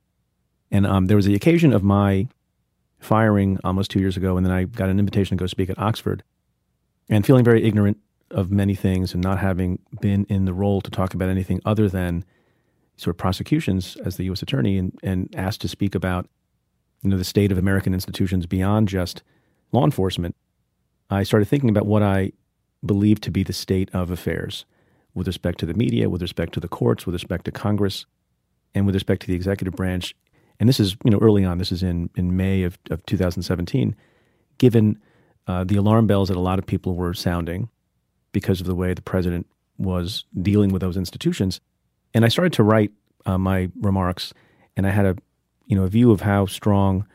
[0.71, 2.29] And um, there was the occasion of my
[2.99, 5.79] firing almost two years ago, and then I got an invitation to go speak at
[5.79, 6.23] Oxford.
[7.09, 7.99] And feeling very ignorant
[8.31, 11.89] of many things and not having been in the role to talk about anything other
[11.89, 12.25] than
[12.97, 14.43] sort of prosecutions as the U.S.
[14.43, 16.29] attorney and, and asked to speak about
[17.03, 19.23] you know the state of American institutions beyond just
[19.73, 20.35] law enforcement,
[21.11, 22.33] I started thinking about what I
[22.85, 24.65] believed to be the state of affairs
[25.15, 28.07] with respect to the media, with respect to the courts, with respect to Congress,
[28.75, 30.15] and with respect to the executive branch.
[30.61, 31.59] And this is, you know, early on.
[31.59, 33.95] This is in in May of, of 2017.
[34.59, 34.99] Given
[35.47, 37.69] uh, the alarm bells that a lot of people were sounding
[38.33, 39.47] because of the way the president
[39.79, 41.61] was dealing with those institutions,
[42.13, 42.93] and I started to write
[43.27, 44.33] uh, my remarks,
[44.77, 45.17] and I had a,
[45.67, 47.07] you know, a view of how strong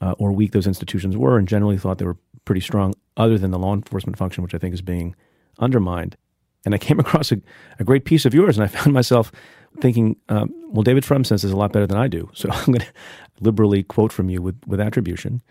[0.00, 3.50] uh, or weak those institutions were, and generally thought they were pretty strong, other than
[3.50, 5.14] the law enforcement function, which I think is being
[5.58, 6.16] undermined.
[6.64, 7.40] And I came across a,
[7.78, 9.32] a great piece of yours, and I found myself
[9.80, 12.66] thinking, um, well, David Frum says this a lot better than I do, so I'm
[12.66, 12.92] going to
[13.40, 15.42] liberally quote from you with, with attribution.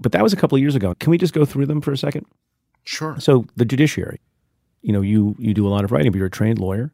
[0.00, 0.94] But that was a couple of years ago.
[1.00, 2.26] Can we just go through them for a second?
[2.84, 3.16] Sure.
[3.18, 4.20] So the judiciary,
[4.80, 6.92] you know, you you do a lot of writing, but you're a trained lawyer,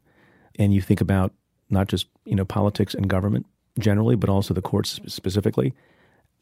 [0.57, 1.31] and you think about
[1.69, 3.45] not just you know politics and government
[3.79, 5.73] generally, but also the courts specifically.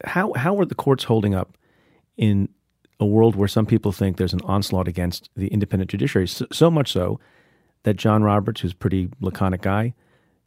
[0.06, 1.58] How how are the courts holding up
[2.18, 2.50] in
[3.00, 6.28] a world where some people think there's an onslaught against the independent judiciary?
[6.28, 7.20] So, so much so
[7.84, 9.94] that John Roberts, who's a pretty laconic guy,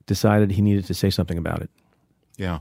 [0.07, 1.71] decided he needed to say something about it.
[2.37, 2.61] Yeah.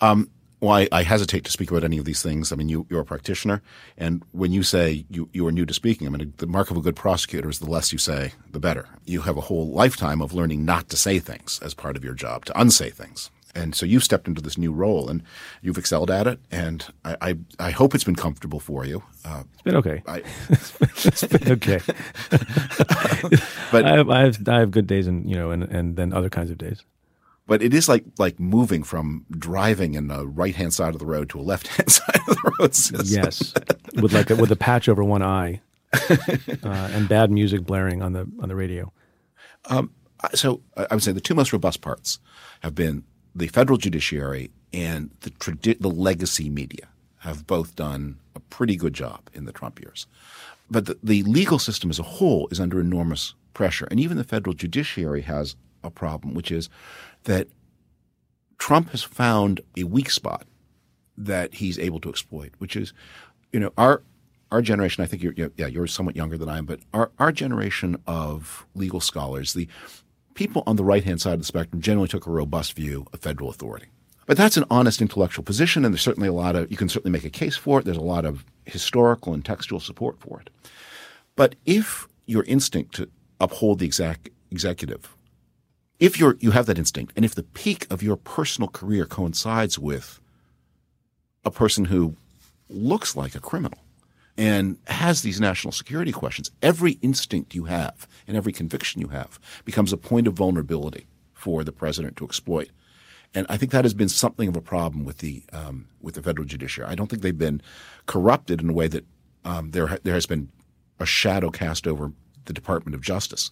[0.00, 2.50] Um, well, I, I, hesitate to speak about any of these things.
[2.50, 3.62] I mean, you, are a practitioner,
[3.98, 6.76] and when you say you, you are new to speaking, I mean, the mark of
[6.76, 8.88] a good prosecutor is the less you say, the better.
[9.04, 12.14] You have a whole lifetime of learning not to say things as part of your
[12.14, 13.30] job, to unsay things.
[13.56, 15.22] And so you've stepped into this new role, and
[15.62, 16.38] you've excelled at it.
[16.50, 19.02] And I, I, I hope it's been comfortable for you.
[19.24, 20.02] Uh, it's been okay.
[20.06, 21.80] I, it's been okay.
[23.72, 26.12] but I have, I have, I have good days, and you know, and and then
[26.12, 26.84] other kinds of days
[27.46, 31.06] but it is like like moving from driving in the right hand side of the
[31.06, 33.06] road to a left hand side of the road.
[33.06, 33.54] yes,
[33.94, 35.60] with like a, with a patch over one eye,
[35.92, 38.92] uh, and bad music blaring on the on the radio.
[39.66, 39.92] Um,
[40.34, 42.18] so I would say the two most robust parts
[42.60, 43.04] have been
[43.36, 48.94] the federal judiciary and the tradi- the legacy media have both done a pretty good
[48.94, 50.06] job in the Trump years.
[50.70, 54.24] But the, the legal system as a whole is under enormous pressure, and even the
[54.24, 56.68] federal judiciary has a problem, which is
[57.24, 57.48] that
[58.58, 60.46] Trump has found a weak spot
[61.16, 62.92] that he's able to exploit, which is,
[63.52, 64.02] you know, our
[64.50, 65.04] our generation.
[65.04, 68.66] I think you're yeah you're somewhat younger than I am, but our our generation of
[68.74, 69.68] legal scholars, the
[70.36, 73.20] people on the right hand side of the spectrum, generally took a robust view of
[73.20, 73.86] federal authority.
[74.26, 77.12] But that's an honest intellectual position, and there's certainly a lot of you can certainly
[77.12, 77.84] make a case for it.
[77.84, 80.50] There's a lot of historical and textual support for it.
[81.34, 83.08] But if your instinct to
[83.40, 85.16] uphold the exec, executive
[85.98, 89.78] if you're you have that instinct, and if the peak of your personal career coincides
[89.78, 90.20] with
[91.44, 92.16] a person who
[92.68, 93.78] looks like a criminal
[94.38, 96.50] and has these national security questions.
[96.62, 101.64] Every instinct you have and every conviction you have becomes a point of vulnerability for
[101.64, 102.70] the president to exploit.
[103.34, 106.22] And I think that has been something of a problem with the um, with the
[106.22, 106.90] federal judiciary.
[106.90, 107.60] I don't think they've been
[108.06, 109.04] corrupted in a way that
[109.44, 110.50] um, there there has been
[110.98, 112.12] a shadow cast over
[112.46, 113.50] the Department of Justice,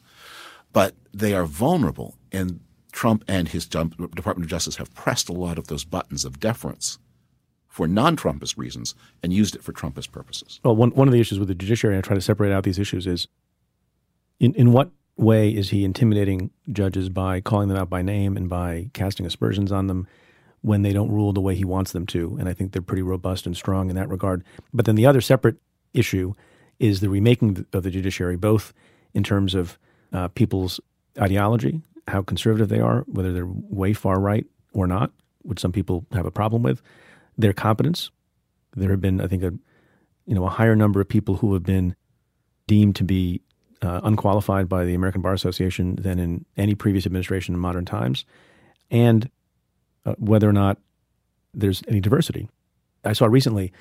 [0.73, 2.17] but they are vulnerable.
[2.33, 2.61] And
[2.93, 6.99] Trump and his Department of Justice have pressed a lot of those buttons of deference
[7.75, 10.61] for non-Trumpist reasons and used it for Trumpist purposes.
[10.63, 12.63] Well, one one of the issues with the judiciary, and I try to separate out
[12.63, 13.27] these issues, is
[14.39, 18.49] in in what way is he intimidating judges by calling them out by name and
[18.49, 20.07] by casting aspersions on them
[20.61, 22.37] when they don't rule the way he wants them to?
[22.39, 24.45] And I think they're pretty robust and strong in that regard.
[24.73, 25.57] But then the other separate
[25.93, 26.35] issue
[26.79, 28.73] is the remaking of the judiciary, both
[29.15, 29.81] in terms of
[30.13, 30.79] uh, people's
[31.19, 35.11] ideology, how conservative they are, whether they're way far right or not,
[35.43, 36.81] which some people have a problem with,
[37.37, 38.11] their competence.
[38.77, 39.53] There have been, I think, a
[40.27, 41.95] you know a higher number of people who have been
[42.67, 43.41] deemed to be
[43.83, 48.25] uh, unqualified by the American Bar Association than in any previous administration in modern times,
[48.91, 49.31] and
[50.07, 50.79] uh, whether or not
[51.53, 52.49] there's any diversity.
[53.05, 53.73] I saw recently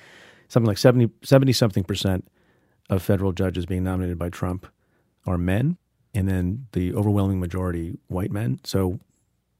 [0.47, 2.27] something like 70, 70 something percent
[2.89, 4.67] of federal judges being nominated by Trump
[5.25, 5.77] are men,
[6.13, 8.59] and then the overwhelming majority white men.
[8.63, 8.99] So,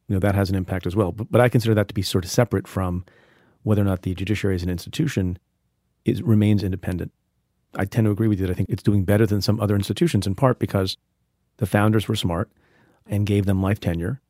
[0.07, 1.11] you know, that has an impact as well.
[1.11, 3.05] But, but I consider that to be sort of separate from
[3.63, 5.37] whether or not the judiciary as an institution
[6.05, 7.11] is, remains independent.
[7.75, 9.75] I tend to agree with you that I think it's doing better than some other
[9.75, 10.97] institutions, in part because
[11.57, 12.49] the founders were smart
[13.07, 14.21] and gave them life tenure.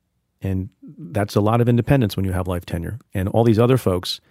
[0.41, 2.99] And that's a lot of independence when you have life tenure.
[3.13, 4.21] And all these other folks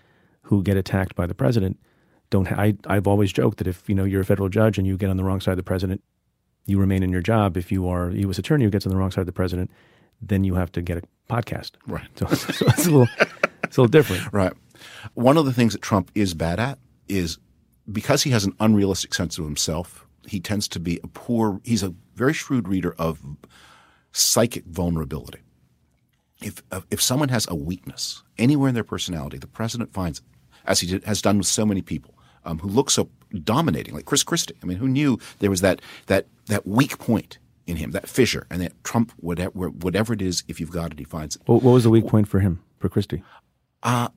[0.42, 1.78] who get attacked by the president
[2.30, 2.48] don't.
[2.48, 4.96] Ha- I, I've always joked that if you know you're a federal judge and you
[4.96, 6.02] get on the wrong side of the president,
[6.66, 7.56] you remain in your job.
[7.56, 8.38] If you are a U.S.
[8.38, 9.70] attorney who gets on the wrong side of the president,
[10.20, 11.72] then you have to get a podcast.
[11.86, 12.06] Right.
[12.16, 13.08] So, so it's a little,
[13.64, 14.32] it's a little different.
[14.32, 14.52] Right.
[15.14, 17.38] One of the things that Trump is bad at is
[17.90, 21.82] because he has an unrealistic sense of himself, he tends to be a poor, he's
[21.82, 23.20] a very shrewd reader of
[24.12, 25.40] psychic vulnerability.
[26.40, 30.24] If, if someone has a weakness anywhere in their personality, the president finds it,
[30.64, 32.14] as he did, has done with so many people
[32.44, 33.08] um, who look so
[33.44, 34.56] dominating, like Chris Christie.
[34.62, 38.46] I mean, who knew there was that, that, that weak point in him, that fissure,
[38.50, 41.42] and that Trump, whatever, whatever it is, if you've got it, he finds it.
[41.46, 43.22] What was the weak point for him, for Christie?
[43.82, 44.08] Uh,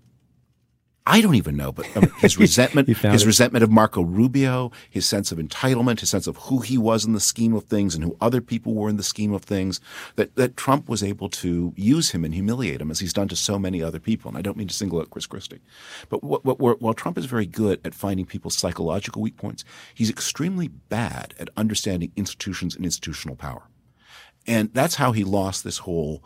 [1.07, 3.25] I don't even know, but um, his resentment, his it.
[3.25, 7.13] resentment of Marco Rubio, his sense of entitlement, his sense of who he was in
[7.13, 9.79] the scheme of things and who other people were in the scheme of things,
[10.15, 13.35] that, that Trump was able to use him and humiliate him as he's done to
[13.35, 14.29] so many other people.
[14.29, 15.61] And I don't mean to single out Chris Christie.
[16.09, 19.63] But what, what, while Trump is very good at finding people's psychological weak points,
[19.93, 23.63] he's extremely bad at understanding institutions and institutional power.
[24.47, 26.23] And that's how he lost this whole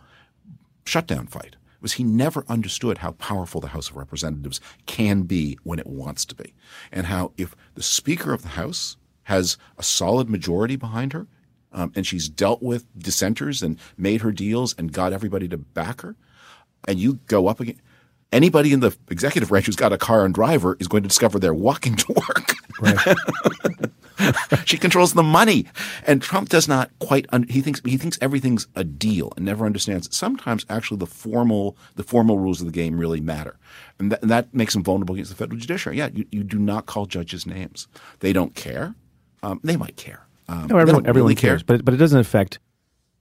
[0.86, 5.80] shutdown fight was he never understood how powerful the House of Representatives can be when
[5.80, 6.54] it wants to be.
[6.92, 11.28] And how if the Speaker of the House has a solid majority behind her,
[11.72, 16.02] um, and she's dealt with dissenters and made her deals and got everybody to back
[16.02, 16.16] her,
[16.88, 17.80] and you go up again,
[18.32, 21.40] anybody in the executive branch who's got a car and driver is going to discover
[21.40, 22.54] they're walking to work.
[22.80, 23.18] Right.
[24.66, 25.66] she controls the money,
[26.06, 27.26] and Trump does not quite.
[27.30, 30.14] Un- he thinks he thinks everything's a deal and never understands.
[30.16, 33.58] Sometimes actually the formal the formal rules of the game really matter,
[33.98, 35.98] and, and that makes him vulnerable against the federal judiciary.
[35.98, 37.88] Yeah, you, you do not call judges names.
[38.20, 38.96] They don't care.
[39.42, 40.26] Um, they might care.
[40.48, 41.78] Um, no, everyone, everyone really cares, care.
[41.78, 42.60] but but it doesn't affect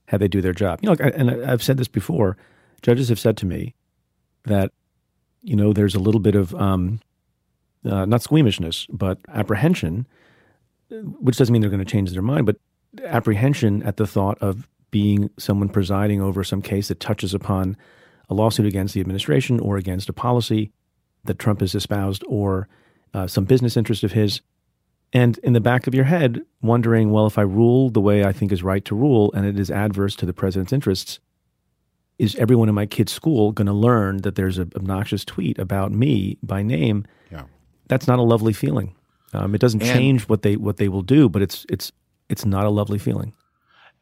[0.06, 0.80] how they do their job.
[0.82, 2.36] You know, and I've said this before.
[2.80, 3.74] Judges have said to me
[4.44, 4.72] that
[5.42, 7.00] you know there's a little bit of um,
[7.84, 10.06] uh, not squeamishness, but apprehension
[10.90, 12.56] which doesn't mean they're going to change their mind, but
[13.04, 17.76] apprehension at the thought of being someone presiding over some case that touches upon
[18.30, 20.72] a lawsuit against the administration or against a policy
[21.24, 22.68] that Trump has espoused or
[23.12, 24.40] uh, some business interest of his.
[25.12, 28.32] And in the back of your head, wondering, well, if I rule the way I
[28.32, 31.20] think is right to rule and it is adverse to the president's interests,
[32.18, 35.92] is everyone in my kid's school going to learn that there's an obnoxious tweet about
[35.92, 37.06] me by name?
[37.30, 37.44] Yeah.
[37.88, 38.94] That's not a lovely feeling.
[39.32, 41.92] Um, it doesn't and, change what they what they will do, but it's it's
[42.28, 43.34] it's not a lovely feeling.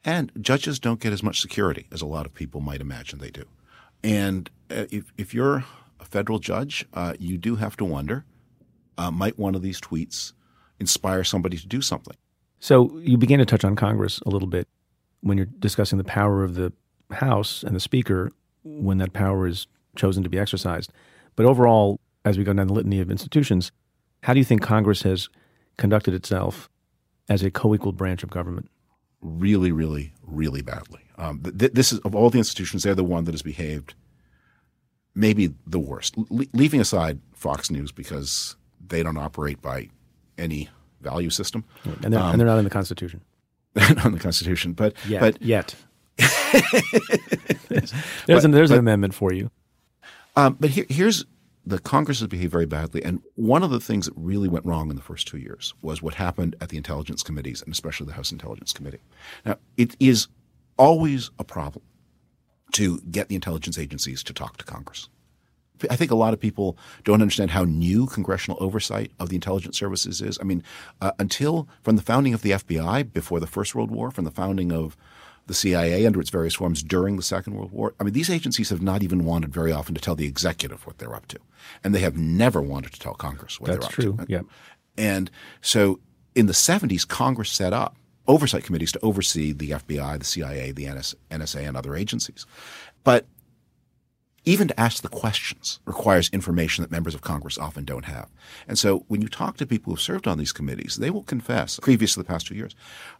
[0.05, 3.31] And judges don't get as much security as a lot of people might imagine they
[3.31, 3.45] do.
[4.05, 5.64] And uh, if if you're
[5.99, 8.25] a federal judge, uh, you do have to wonder:
[8.97, 10.33] uh, might one of these tweets
[10.79, 12.17] inspire somebody to do something?
[12.61, 14.69] So you began to touch on Congress a little bit
[15.23, 16.73] when you're discussing the power of the
[17.11, 18.32] House and the Speaker
[18.64, 20.92] when that power is chosen to be exercised.
[21.36, 23.70] But overall, as we go down the litany of institutions,
[24.22, 25.28] how do you think Congress has
[25.76, 26.68] conducted itself
[27.28, 28.68] as a co-equal branch of government?
[29.20, 31.00] Really, really, really badly.
[31.18, 33.94] Um, th- this is of all the institutions, they're the one that has behaved
[35.14, 36.16] maybe the worst.
[36.30, 39.88] Le- leaving aside Fox News because they don't operate by
[40.38, 40.68] any
[41.00, 41.64] value system,
[42.02, 43.22] and they're, um, and they're not in the Constitution.
[43.74, 45.74] not in the Constitution, but yet, but yet.
[47.69, 47.93] there's
[48.27, 49.51] but, an, there's but, an amendment for you.
[50.37, 51.25] Um, but here, here's
[51.64, 54.89] the Congress has behaved very badly, and one of the things that really went wrong
[54.89, 58.12] in the first two years was what happened at the intelligence committees, and especially the
[58.12, 59.01] House Intelligence Committee.
[59.45, 60.29] Now, it is
[60.79, 61.85] always a problem
[62.73, 65.09] to get the intelligence agencies to talk to Congress.
[65.91, 69.77] I think a lot of people don't understand how new congressional oversight of the intelligence
[69.77, 70.39] services is.
[70.41, 70.62] I mean,
[71.01, 74.31] uh, until from the founding of the FBI before the First World War, from the
[74.31, 74.97] founding of
[75.47, 77.94] the CIA under its various forms during the Second World War.
[78.01, 80.99] I mean, these agencies have not even wanted very often to tell the executive what
[80.99, 81.38] they're up to,
[81.84, 84.26] and they have never wanted to tell Congress what That's they're up true.
[84.26, 84.32] to.
[84.32, 84.42] Yeah.
[84.99, 85.30] And
[85.61, 86.01] so
[86.34, 87.97] in the 70s, Congress set up
[88.28, 92.44] oversight committees to oversee the FBI, the CIA, the NS, NSA, and other agencies.
[93.05, 93.26] But
[94.47, 98.30] even to ask the questions requires information that members of Congress often don't have.
[98.68, 101.80] And so when you talk to people who've served on these committees, they will confess,
[101.80, 102.74] previous to the past two years,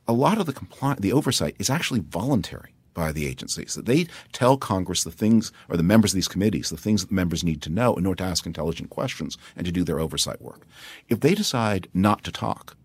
[0.07, 3.75] a lot of the compli- the oversight is actually voluntary by the agencies.
[3.75, 7.13] That they tell Congress the things, or the members of these committees, the things that
[7.13, 10.41] members need to know in order to ask intelligent questions and to do their oversight
[10.41, 10.63] work.
[11.09, 12.77] If they decide not to talk,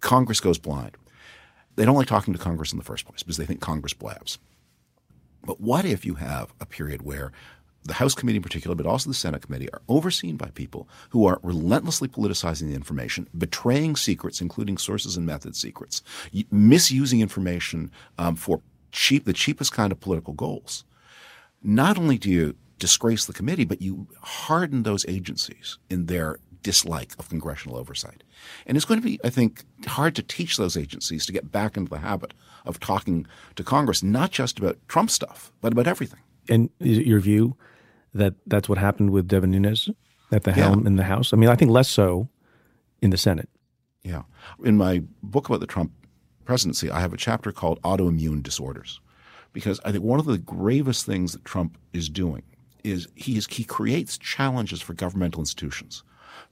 [0.00, 0.96] Congress goes blind.
[1.74, 4.38] They don't like talking to Congress in the first place because they think Congress blabs.
[5.44, 7.32] But what if you have a period where
[7.84, 11.26] the House committee in particular, but also the Senate committee, are overseen by people who
[11.26, 16.02] are relentlessly politicizing the information, betraying secrets, including sources and method secrets,
[16.50, 18.60] misusing information um, for
[18.92, 20.84] cheap, the cheapest kind of political goals.
[21.62, 27.12] Not only do you disgrace the committee, but you harden those agencies in their dislike
[27.18, 28.22] of congressional oversight.
[28.66, 31.76] And it's going to be, I think, hard to teach those agencies to get back
[31.76, 32.34] into the habit
[32.66, 33.26] of talking
[33.56, 36.20] to Congress, not just about Trump stuff, but about everything.
[36.48, 37.56] And is it your view
[38.14, 39.88] that that's what happened with Devin Nunes
[40.32, 40.86] at the helm yeah.
[40.86, 41.32] in the House?
[41.32, 42.28] I mean, I think less so
[43.02, 43.48] in the Senate.
[44.02, 44.22] Yeah.
[44.64, 45.92] In my book about the Trump
[46.44, 49.00] presidency, I have a chapter called Autoimmune Disorders.
[49.52, 52.42] Because I think one of the gravest things that Trump is doing
[52.84, 56.04] is he is he creates challenges for governmental institutions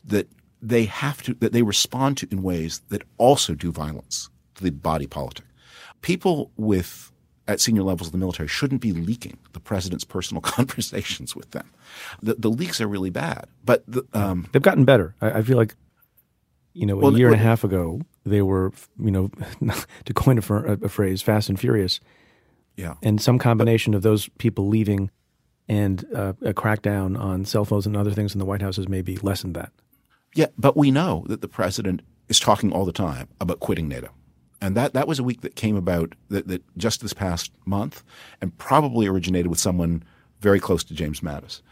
[0.04, 0.28] that
[0.60, 4.70] they have to that they respond to in ways that also do violence to the
[4.70, 5.44] body politic.
[6.02, 7.12] People with
[7.48, 11.68] at senior levels of the military shouldn't be leaking the president's personal conversations with them.
[12.22, 15.14] The, the leaks are really bad, but the, um, they've gotten better.
[15.20, 15.74] I, I, feel like,
[16.74, 19.30] you know, a well, year well, and a half ago, they were, you know,
[20.04, 22.00] to coin a, a, phrase, fast and furious.
[22.76, 22.94] Yeah.
[23.02, 25.10] And some combination of those people leaving
[25.68, 28.88] and uh, a crackdown on cell phones and other things in the White House has
[28.88, 29.72] maybe lessened that.
[30.34, 34.10] Yeah, but we know that the president is talking all the time about quitting NATO.
[34.60, 38.02] And that, that was a week that came about that, that just this past month
[38.40, 40.02] and probably originated with someone
[40.40, 41.62] very close to James Mattis.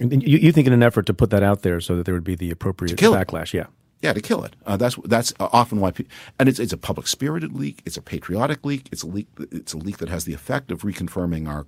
[0.00, 2.14] And you, you think in an effort to put that out there so that there
[2.14, 3.58] would be the appropriate backlash, it.
[3.58, 3.66] yeah.
[4.00, 4.54] Yeah, to kill it.
[4.64, 7.82] Uh, that's that's often why, people, and it's it's a public spirited leak.
[7.84, 8.88] It's a patriotic leak.
[8.92, 9.26] It's a leak.
[9.50, 11.66] It's a leak that has the effect of reconfirming our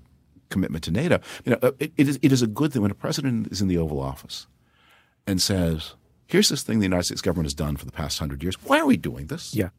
[0.49, 1.19] commitment to NATO.
[1.45, 3.61] You know, uh, it, it is it is a good thing when a president is
[3.61, 4.47] in the Oval Office
[5.27, 5.95] and says,
[6.29, 8.55] "Here's this thing the United States government has done for the past hundred years.
[8.63, 9.53] Why are we doing this?
[9.53, 9.71] Yeah,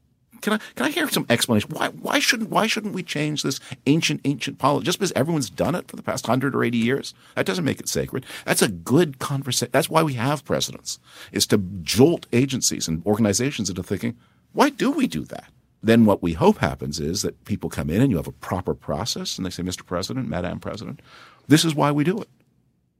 [0.42, 1.70] can I can I hear some explanation?
[1.72, 5.76] Why why shouldn't why shouldn't we change this ancient ancient policy just because everyone's done
[5.76, 7.14] it for the past hundred or eighty years?
[7.36, 8.26] That doesn't make it sacred.
[8.46, 9.72] That's a good conversation.
[9.72, 11.00] That's why we have presidents
[11.32, 14.18] is to jolt agencies and organizations into thinking,
[14.54, 15.52] why do we do that?
[15.84, 18.74] Then what we hope happens is that people come in and you have a proper
[18.74, 19.86] process and they say, Mr.
[19.86, 21.02] President, Madam President,
[21.48, 22.30] this is why we do it.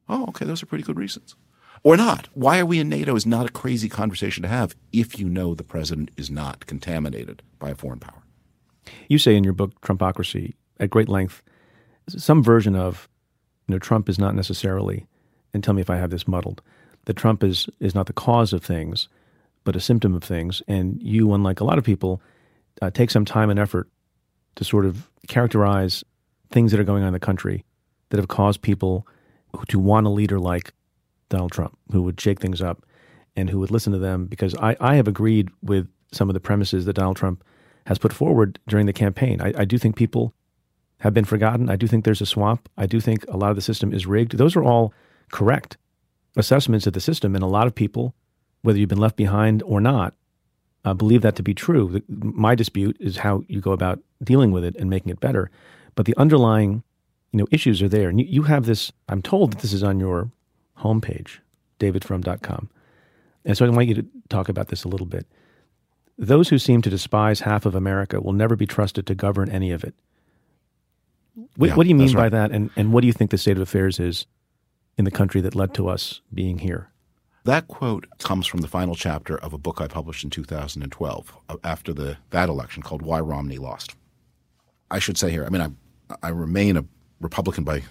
[0.10, 1.36] Oh, okay, those are pretty good reasons
[1.84, 2.28] or not.
[2.34, 5.56] Why are we in NATO is not a crazy conversation to have if you know
[5.56, 8.24] the president is not contaminated by a foreign power.
[9.08, 11.42] You say in your book Trumpocracy at great length
[12.10, 13.08] some version of
[13.68, 15.06] you know Trump is not necessarily
[15.54, 16.62] and tell me if I have this muddled
[17.06, 19.08] that Trump is is not the cause of things
[19.64, 22.22] but a symptom of things and you unlike a lot of people
[22.82, 23.90] uh, take some time and effort
[24.56, 26.04] to sort of characterize
[26.50, 27.64] things that are going on in the country
[28.10, 29.08] that have caused people
[29.68, 30.74] to want a leader like
[31.32, 32.86] Donald Trump, who would shake things up
[33.36, 36.40] and who would listen to them because I, I have agreed with some of the
[36.40, 37.44] premises that Donald Trump
[37.88, 39.42] has put forward during the campaign.
[39.42, 40.34] I, I do think people
[41.00, 41.70] have been forgotten.
[41.70, 42.70] I do think there's a swamp.
[42.78, 44.38] I do think a lot of the system is rigged.
[44.38, 44.94] Those are all
[45.32, 45.78] correct
[46.36, 47.34] assessments of the system.
[47.34, 48.14] And a lot of people,
[48.62, 50.14] whether you've been left behind or not,
[50.86, 51.90] uh, believe that to be true.
[51.90, 55.50] The, my dispute is how you go about dealing with it and making it better.
[55.96, 56.84] But the underlying,
[57.32, 58.10] you know, issues are there.
[58.10, 58.92] And you, you have this.
[59.10, 60.30] I'm told that this is on your
[60.82, 61.40] homepage,
[61.80, 62.70] davidfrum.com.
[63.46, 65.26] And so I want you to talk about this a little bit.
[66.18, 69.72] Those who seem to despise half of America will never be trusted to govern any
[69.72, 69.96] of it.
[71.56, 72.32] What, yeah, what do you mean by right.
[72.32, 72.52] that?
[72.52, 74.28] And, and what do you think the state of affairs is
[74.98, 76.90] in the country that led to us being here.
[77.44, 81.56] That quote comes from the final chapter of a book I published in 2012 uh,
[81.64, 83.96] after the that election called Why Romney Lost.
[84.92, 86.86] I should say here, I mean, I, I remain a
[87.20, 87.82] Republican by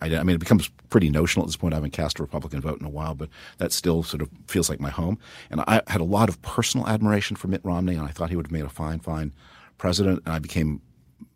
[0.00, 1.74] I, I, mean, it becomes pretty notional at this point.
[1.74, 3.28] I haven't cast a Republican vote in a while, but
[3.58, 5.18] that still sort of feels like my home.
[5.50, 8.36] And I had a lot of personal admiration for Mitt Romney, and I thought he
[8.36, 9.32] would have made a fine, fine
[9.78, 10.22] president.
[10.24, 10.80] And I became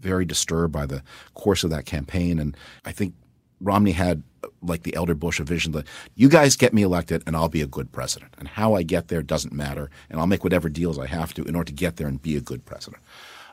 [0.01, 1.03] very disturbed by the
[1.35, 2.39] course of that campaign.
[2.39, 3.15] And I think
[3.61, 4.23] Romney had,
[4.63, 7.63] like the elder Bush, a vision that you guys get me elected and I'll be
[7.63, 8.35] a good president.
[8.39, 9.91] And how I get there doesn't matter.
[10.11, 12.37] And I'll make whatever deals I have to in order to get there and be
[12.37, 13.03] a good president.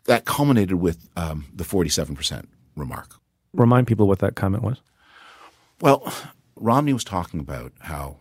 [0.06, 3.20] That culminated with um, the 47% remark.
[3.58, 4.82] Remind people what that comment was.
[5.82, 6.12] Well,
[6.56, 8.18] Romney was talking about how,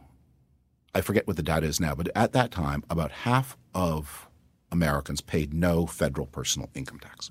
[0.95, 4.28] I forget what the data is now, but at that time, about half of
[4.72, 7.30] Americans paid no federal personal income tax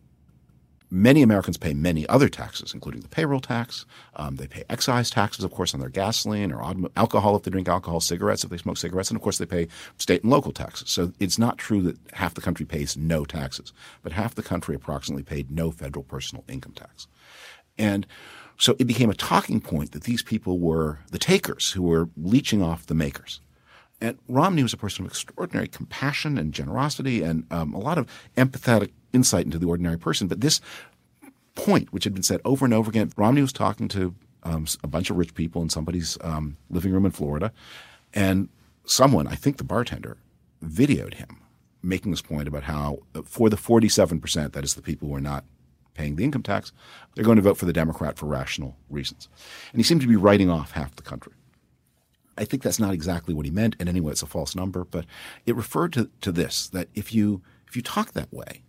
[0.94, 3.86] many Americans pay many other taxes, including the payroll tax.
[4.16, 6.62] Um, they pay excise taxes, of course, on their gasoline or
[6.96, 9.68] alcohol if they drink alcohol, cigarettes if they smoke cigarettes, and of course they pay
[9.98, 10.92] state and local taxes.
[10.92, 13.74] So it's not true that half the country pays no taxes,
[14.04, 17.08] but half the country approximately paid no federal personal income tax.
[17.78, 18.06] And
[18.58, 22.62] so it became a talking point that these people were the takers who were leeching
[22.62, 23.42] off the makers.
[24.00, 28.08] And Romney was a person of extraordinary compassion and generosity and um, a lot of
[28.36, 30.28] empathetic insight into the ordinary person.
[30.28, 30.60] But this
[31.56, 34.88] point, which had been said over and over again, Romney was talking to um, a
[34.88, 37.52] bunch of rich people in somebody's um, living room in Florida,
[38.14, 38.50] and
[38.86, 40.18] someone, I think the bartender,
[40.64, 41.38] videoed him
[41.82, 45.22] making this point about how uh, for the 47%, that is the people who are
[45.22, 45.44] not
[45.94, 46.72] paying the income tax,
[47.14, 49.30] they're going to vote for the Democrat for rational reasons.
[49.72, 51.34] And he seemed to be writing off half the country.
[52.38, 55.06] I think that's not exactly what he meant, and anyway, it's a false number, but
[55.46, 58.64] it referred to, to this that if you if you talk that way,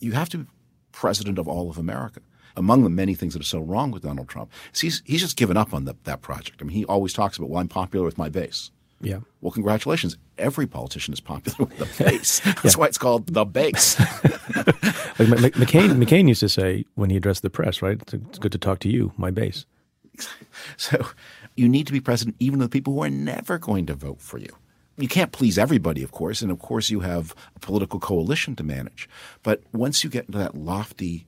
[0.00, 0.46] you have to be
[0.92, 2.20] president of all of America.
[2.56, 5.56] Among the many things that are so wrong with Donald Trump, he's he's just given
[5.56, 6.60] up on the, that project.
[6.60, 8.70] I mean, he always talks about, well, I'm popular with my base.
[9.04, 9.20] Yeah.
[9.40, 10.16] Well, congratulations.
[10.38, 12.40] Every politician is popular with the base.
[12.40, 12.70] That's yeah.
[12.72, 13.98] why it's called the base.
[15.18, 18.00] like McCain, McCain used to say when he addressed the press, right?
[18.12, 19.66] It's good to talk to you, my base.
[20.76, 21.08] So
[21.56, 24.20] you need to be president even of the people who are never going to vote
[24.20, 24.56] for you
[24.96, 28.62] you can't please everybody, of course, and of course you have a political coalition to
[28.62, 29.08] manage.
[29.42, 31.26] But once you get into that lofty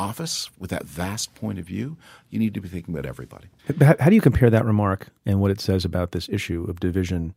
[0.00, 1.96] office with that vast point of view,
[2.30, 3.48] you need to be thinking about everybody.
[3.80, 7.34] How do you compare that remark and what it says about this issue of division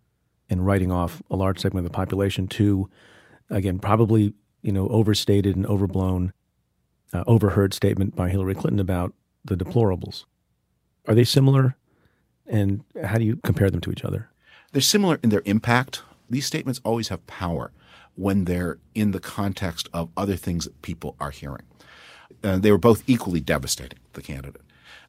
[0.50, 2.90] and writing off a large segment of the population to,
[3.50, 6.32] again, probably you know overstated and overblown,
[7.12, 10.24] uh, overheard statement by Hillary Clinton about the deplorables?
[11.06, 11.76] Are they similar?
[12.48, 14.30] And how do you compare them to each other?
[14.72, 16.02] They're similar in their impact.
[16.30, 17.72] These statements always have power
[18.16, 21.64] when they're in the context of other things that people are hearing.
[22.44, 24.62] Uh, they were both equally devastating, the candidate.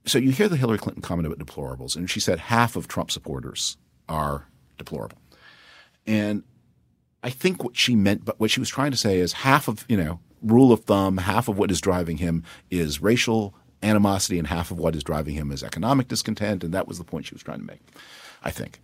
[0.07, 3.11] So you hear the Hillary Clinton comment about deplorables, and she said half of Trump
[3.11, 3.77] supporters
[4.09, 4.47] are
[4.77, 5.18] deplorable.
[6.07, 6.43] And
[7.22, 9.87] I think what she meant, but what she was trying to say is half of,
[9.89, 14.49] you know, rule of thumb, half of what is driving him is racial animosity, and
[14.49, 16.62] half of what is driving him is economic discontent.
[16.62, 17.81] And that was the point she was trying to make,
[18.43, 18.81] I think.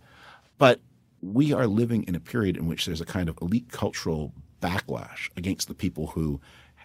[0.57, 0.79] But
[1.21, 5.29] we are living in a period in which there's a kind of elite cultural backlash
[5.37, 6.41] against the people who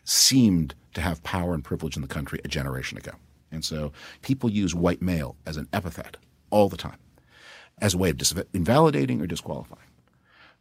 [0.06, 3.12] seemed to have power and privilege in the country a generation ago.
[3.52, 3.92] And so
[4.22, 6.16] people use white male as an epithet
[6.50, 6.98] all the time
[7.80, 9.82] as a way of dis- invalidating or disqualifying.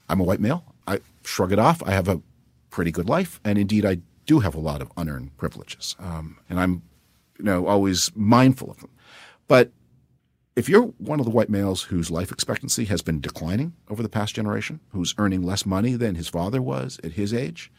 [0.09, 0.75] I'm a white male.
[0.87, 1.81] I shrug it off.
[1.85, 2.21] I have a
[2.69, 3.39] pretty good life.
[3.43, 5.95] And indeed, I do have a lot of unearned privileges.
[5.99, 6.81] Um, and I'm,
[7.37, 8.89] you know, always mindful of them.
[9.47, 9.71] But
[10.55, 14.09] if you're one of the white males whose life expectancy has been declining over the
[14.09, 17.71] past generation, who's earning less money than his father was at his age,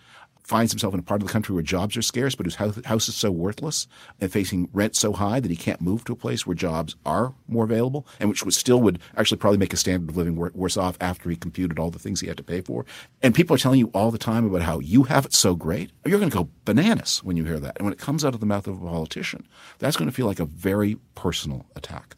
[0.46, 3.08] finds himself in a part of the country where jobs are scarce, but whose house
[3.08, 3.88] is so worthless
[4.20, 7.34] and facing rent so high that he can't move to a place where jobs are
[7.48, 10.76] more available, and which would still would actually probably make his standard of living worse
[10.76, 12.86] off after he computed all the things he had to pay for.
[13.22, 15.90] And people are telling you all the time about how you have it so great.
[16.04, 17.76] You're going to go bananas when you hear that.
[17.76, 19.48] And when it comes out of the mouth of a politician,
[19.80, 22.14] that's going to feel like a very personal attack.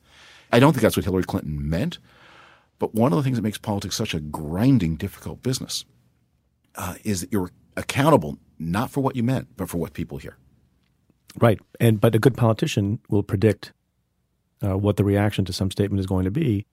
[0.53, 1.99] I don't think that's what Hillary Clinton meant.
[2.79, 5.85] But one of the things that makes politics such a grinding, difficult business
[6.76, 10.37] uh, is that you're accountable not for what you meant, but for what people hear.
[11.41, 13.72] Right, and but a good politician will predict
[14.62, 16.66] uh, what the reaction to some statement is going to be,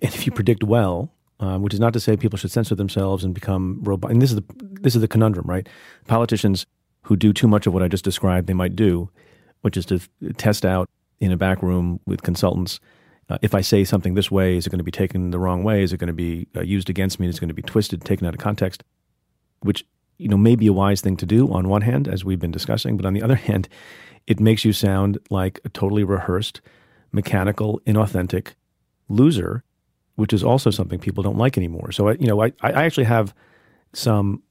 [0.00, 3.24] and if you predict well, um, which is not to say people should censor themselves
[3.24, 4.10] and become robot.
[4.10, 4.44] And this is the
[4.80, 5.68] this is the conundrum, right?
[6.06, 6.66] Politicians
[7.02, 9.10] who do too much of what I just described, they might do,
[9.62, 9.98] which is to
[10.36, 10.88] test out
[11.20, 12.78] in a back room with consultants.
[13.28, 15.64] Uh, if I say something this way, is it going to be taken the wrong
[15.64, 15.82] way?
[15.82, 17.26] Is it going to be uh, used against me?
[17.28, 18.84] Is it going to be twisted, taken out of context?
[19.62, 19.84] Which
[20.18, 22.50] you know may be a wise thing to do on one hand, as we've been
[22.50, 23.68] discussing, but on the other hand,
[24.26, 26.60] it makes you sound like a totally rehearsed,
[27.12, 28.52] mechanical, inauthentic
[29.08, 29.64] loser,
[30.16, 31.92] which is also something people don't like anymore.
[31.92, 33.34] So, I, you know, I, I actually have
[33.92, 34.42] some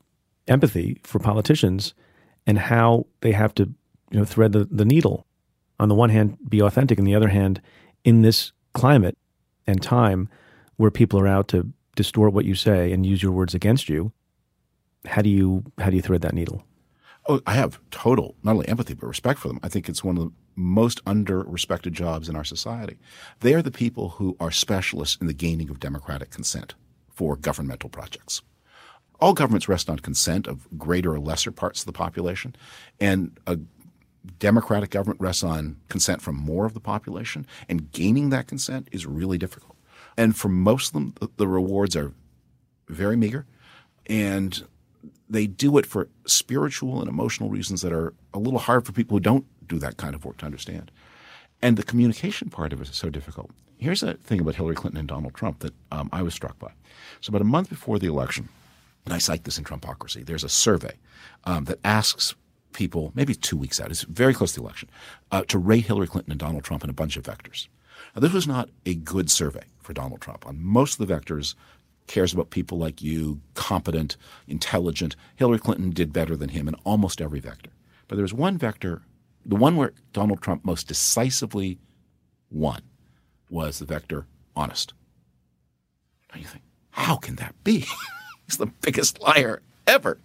[0.48, 1.94] empathy for politicians
[2.46, 3.64] and how they have to,
[4.12, 5.26] you know, thread the, the needle.
[5.80, 7.62] On the one hand, be authentic, and the other hand,
[8.04, 9.18] in this climate
[9.66, 10.30] and time
[10.78, 14.12] where people are out to distort what you say and use your words against you,
[15.06, 16.64] how do you how do you thread that needle?
[17.28, 19.60] Oh, I have total not only empathy but respect for them.
[19.64, 22.98] I think it's one of the most under-respected jobs in our society.
[23.40, 26.76] They are the people who are specialists in the gaining of democratic consent
[27.10, 28.42] for governmental projects.
[29.20, 32.56] All governments rest on consent of greater or lesser parts of the population,
[33.00, 33.60] and a
[34.40, 39.06] democratic government rests on consent from more of the population, and gaining that consent is
[39.06, 39.78] really difficult.
[40.18, 42.14] And for most of them, the rewards are
[42.88, 43.46] very meager,
[44.08, 44.66] and
[45.32, 49.16] they do it for spiritual and emotional reasons that are a little hard for people
[49.16, 50.92] who don't do that kind of work to understand.
[51.62, 53.52] And the communication part of it is so difficult.
[53.78, 56.72] Here's a thing about Hillary Clinton and Donald Trump that um, I was struck by.
[57.22, 58.50] So, about a month before the election,
[59.06, 60.96] and I cite this in Trumpocracy, there's a survey
[61.46, 62.36] um, that asks
[62.74, 64.90] people, maybe two weeks out, it's very close to the election,
[65.32, 67.68] uh, to rate Hillary Clinton and Donald Trump in a bunch of vectors.
[68.16, 70.46] Now, this was not a good survey for Donald Trump.
[70.46, 71.56] On most of the vectors,
[72.08, 75.16] cares about people like you, competent, intelligent.
[75.36, 77.72] Hillary Clinton did better than him in almost every vector.
[78.08, 79.04] But there was one vector,
[79.46, 81.80] the one where Donald Trump most decisively
[82.50, 82.82] won
[83.50, 84.94] was the vector honest.
[86.32, 87.86] And you think, how can that be?
[88.46, 90.20] He's the biggest liar ever.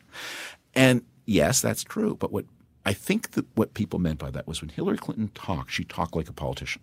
[0.74, 2.16] And yes, that's true.
[2.16, 2.46] But what
[2.84, 6.14] I think that what people meant by that was when Hillary Clinton talked, she talked
[6.14, 6.82] like a politician.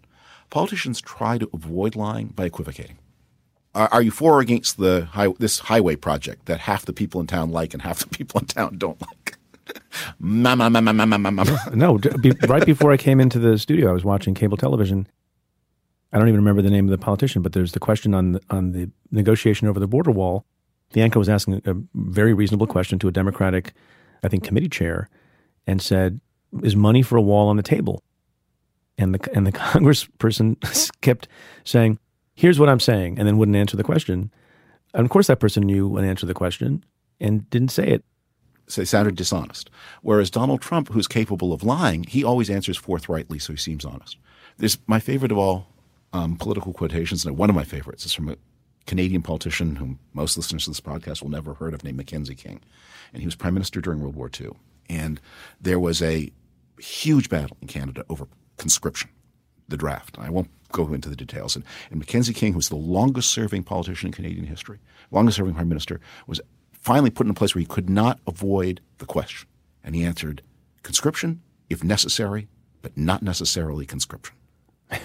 [0.50, 2.98] Politicians try to avoid lying by equivocating
[3.76, 7.28] are, you for or against the high, this highway project that half the people in
[7.28, 9.38] town like and half the people in town don't like?
[10.20, 11.44] ma, ma, ma, ma, ma, ma, ma.
[11.74, 12.00] No,
[12.48, 15.08] right before I came into the studio, I was watching cable television.
[16.12, 18.42] I don't even remember the name of the politician, but there's the question on the,
[18.50, 20.46] on the negotiation over the border wall.
[20.92, 23.74] The anchor was asking a very reasonable question to a Democratic,
[24.24, 25.10] I think, committee chair,
[25.66, 26.22] and said,
[26.62, 28.04] "Is money for a wall on the table?"
[29.00, 31.28] And the and the congressperson kept
[31.64, 31.98] saying,
[32.36, 34.32] here's what I'm saying, and then wouldn't answer the question.
[34.94, 36.84] And of course, that person knew an answer to the question
[37.20, 38.04] and didn't say it.
[38.68, 39.70] So they sounded dishonest.
[40.02, 44.18] Whereas Donald Trump, who's capable of lying, he always answers forthrightly, so he seems honest.
[44.58, 45.68] There's my favorite of all
[46.14, 48.38] um, political quotations, and one of my favorites is from a
[48.86, 52.62] Canadian politician whom most listeners to this podcast will never heard of, named Mackenzie King.
[53.12, 54.52] And he was prime minister during World War II.
[54.90, 55.20] And
[55.60, 56.32] there was a
[56.80, 58.28] huge battle in Canada over
[58.58, 59.10] conscription,
[59.68, 60.18] the draft.
[60.20, 61.56] I won't go into the details.
[61.56, 64.80] And, and Mackenzie King, who's the longest serving politician in Canadian history,
[65.12, 66.42] longest serving prime minister, was
[66.74, 69.48] finally put in a place where he could not avoid the question.
[69.84, 70.42] And he answered,
[70.84, 72.50] conscription, if necessary,
[72.82, 74.36] but not necessarily conscription.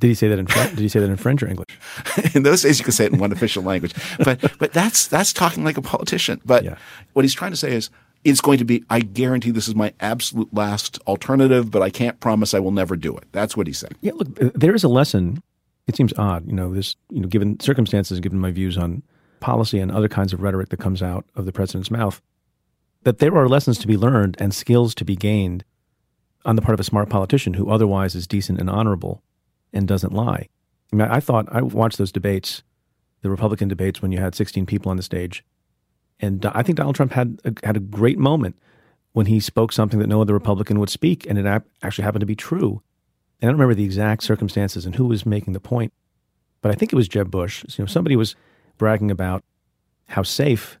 [0.00, 0.70] Did he say that in French?
[0.70, 1.78] Did he say that in French or English?
[2.34, 5.32] in those days, you could say it in one official language, but but that's that's
[5.32, 6.42] talking like a politician.
[6.44, 6.76] But yeah.
[7.14, 7.88] what he's trying to say is,
[8.24, 12.18] it's going to be, I guarantee this is my absolute last alternative, but I can't
[12.20, 13.24] promise I will never do it.
[13.32, 13.94] That's what he said.
[14.00, 15.42] Yeah, look, uh, there is a lesson.
[15.86, 19.02] It seems odd, you know, this, you know, given circumstances, given my views on
[19.40, 22.22] policy and other kinds of rhetoric that comes out of the president's mouth,
[23.02, 25.62] that there are lessons to be learned and skills to be gained
[26.46, 29.22] on the part of a smart politician who otherwise is decent and honorable
[29.74, 30.48] and doesn't lie.
[30.92, 32.62] I mean, I thought I watched those debates,
[33.20, 35.44] the Republican debates when you had 16 people on the stage
[36.20, 38.56] and I think Donald Trump had a, had a great moment
[39.12, 41.46] when he spoke something that no other Republican would speak, and it
[41.82, 42.82] actually happened to be true.
[43.40, 45.92] And I don't remember the exact circumstances and who was making the point,
[46.62, 47.64] but I think it was Jeb Bush.
[47.76, 48.34] You know, somebody was
[48.78, 49.44] bragging about
[50.08, 50.78] how safe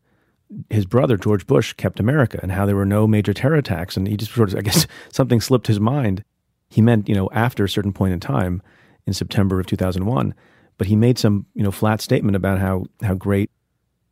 [0.70, 4.06] his brother George Bush kept America and how there were no major terror attacks, and
[4.06, 6.24] he just sort of, I guess, something slipped his mind.
[6.68, 8.62] He meant, you know, after a certain point in time
[9.06, 10.34] in September of 2001,
[10.76, 13.50] but he made some, you know, flat statement about how how great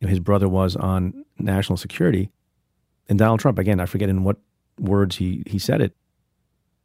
[0.03, 2.29] know, his brother was on national security.
[3.09, 4.37] And Donald Trump, again, I forget in what
[4.79, 5.95] words he, he said it,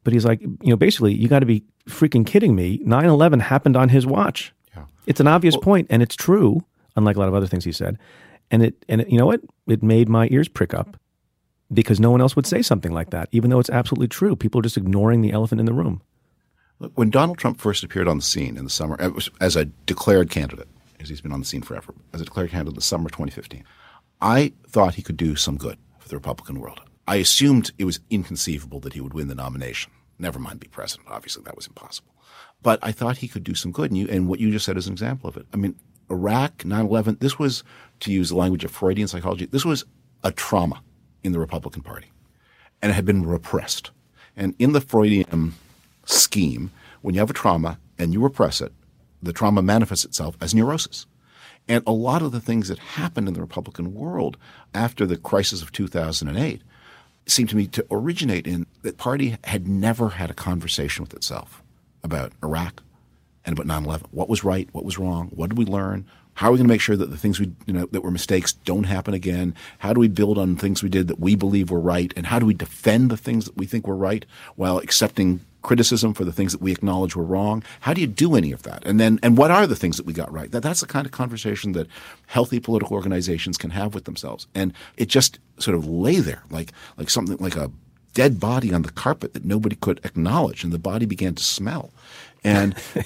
[0.05, 2.81] but he's like, you know, basically, you got to be freaking kidding me.
[2.83, 4.53] 9 11 happened on his watch.
[4.77, 4.85] Yeah.
[5.07, 6.65] It's an obvious well, point, and it's true,
[6.97, 7.99] unlike a lot of other things he said.
[8.51, 9.41] And it, and it, you know what?
[9.67, 10.97] It made my ears prick up
[11.73, 14.35] because no one else would say something like that, even though it's absolutely true.
[14.35, 16.01] People are just ignoring the elephant in the room.
[16.79, 18.97] Look, when Donald Trump first appeared on the scene in the summer
[19.41, 22.73] as a declared candidate, because he's been on the scene forever, as a declared candidate
[22.73, 23.65] in the summer of 2015.
[24.21, 26.81] I thought he could do some good for the Republican world.
[27.07, 29.93] I assumed it was inconceivable that he would win the nomination.
[30.19, 31.09] Never mind be president.
[31.09, 32.13] Obviously, that was impossible.
[32.61, 33.91] But I thought he could do some good.
[33.91, 35.47] And, you, and what you just said is an example of it.
[35.55, 35.77] I mean,
[36.11, 37.63] Iraq, 9 11, this was,
[38.01, 39.85] to use the language of Freudian psychology, this was
[40.25, 40.83] a trauma
[41.23, 42.09] in the Republican Party.
[42.83, 43.93] And it had been repressed.
[44.37, 45.55] And in the Freudian
[46.05, 46.73] scheme,
[47.03, 48.73] when you have a trauma and you repress it,
[49.23, 51.07] the trauma manifests itself as neurosis.
[51.69, 54.39] And a lot of the things that happened in the Republican world
[54.73, 56.63] after the crisis of 2008
[57.27, 61.63] seemed to me to originate in that party had never had a conversation with itself
[62.03, 62.83] about Iraq
[63.45, 64.07] and about 9/11.
[64.11, 64.69] What was right?
[64.73, 65.29] What was wrong?
[65.35, 66.07] What did we learn?
[66.35, 68.11] How are we going to make sure that the things we you know that were
[68.11, 69.55] mistakes don't happen again?
[69.79, 72.13] How do we build on things we did that we believe were right?
[72.17, 76.15] And how do we defend the things that we think were right while accepting criticism
[76.15, 77.63] for the things that we acknowledge were wrong.
[77.81, 78.85] How do you do any of that?
[78.87, 80.51] And then, and what are the things that we got right?
[80.51, 81.89] That that's the kind of conversation that
[82.27, 84.47] healthy political organizations can have with themselves.
[84.55, 87.71] And it just sort of lay there like like something like a
[88.15, 91.91] dead body on the carpet that nobody could acknowledge, and the body began to smell.
[92.45, 93.05] And are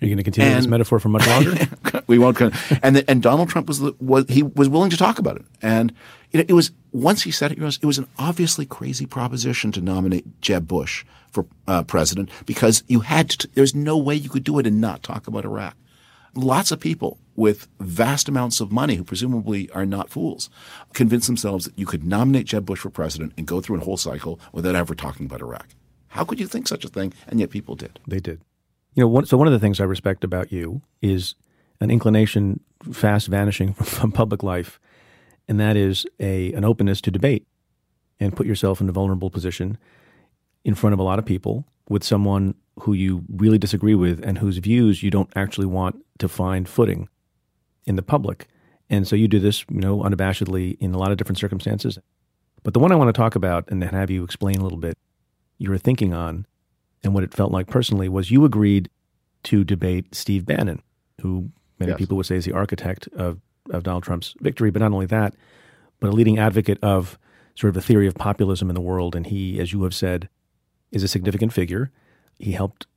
[0.00, 1.54] you going to continue and, this metaphor for much longer?
[2.06, 2.40] we won't.
[2.82, 5.92] And the, and Donald Trump was was he was willing to talk about it, and
[6.32, 9.72] it, it was once he said it, it was, it was an obviously crazy proposition
[9.72, 13.48] to nominate Jeb Bush for uh, president because you had to.
[13.54, 15.76] There's no way you could do it and not talk about Iraq.
[16.34, 20.50] Lots of people with vast amounts of money, who presumably are not fools,
[20.92, 23.96] convince themselves that you could nominate Jeb Bush for president and go through a whole
[23.96, 25.68] cycle without ever talking about Iraq.
[26.08, 27.12] How could you think such a thing?
[27.28, 28.00] And yet people did.
[28.06, 28.40] They did.
[28.96, 31.34] You know, one, so one of the things I respect about you is
[31.80, 32.60] an inclination
[32.92, 34.80] fast vanishing from public life,
[35.46, 37.46] and that is a an openness to debate
[38.18, 39.76] and put yourself in a vulnerable position
[40.64, 44.38] in front of a lot of people with someone who you really disagree with and
[44.38, 47.08] whose views you don't actually want to find footing
[47.84, 48.48] in the public.
[48.88, 51.98] And so you do this, you know, unabashedly in a lot of different circumstances.
[52.62, 54.96] But the one I want to talk about and have you explain a little bit
[55.58, 56.46] your thinking on
[57.06, 58.90] and what it felt like personally was you agreed
[59.44, 60.82] to debate Steve Bannon,
[61.22, 61.98] who many yes.
[61.98, 63.40] people would say is the architect of,
[63.70, 65.34] of Donald Trump's victory, but not only that,
[66.00, 67.16] but a leading advocate of
[67.54, 69.14] sort of the theory of populism in the world.
[69.14, 70.28] And he, as you have said,
[70.90, 71.92] is a significant figure.
[72.40, 72.88] He helped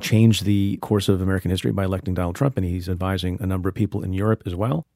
[0.00, 3.68] change the course of American history by electing Donald Trump, and he's advising a number
[3.68, 4.86] of people in Europe as well.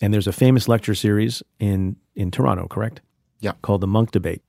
[0.00, 3.00] And there's a famous lecture series in, in Toronto, correct?
[3.38, 3.52] Yeah.
[3.62, 4.42] Called the Munk Debate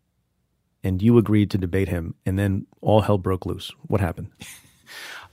[0.83, 3.71] and you agreed to debate him, and then all hell broke loose.
[3.87, 4.29] What happened?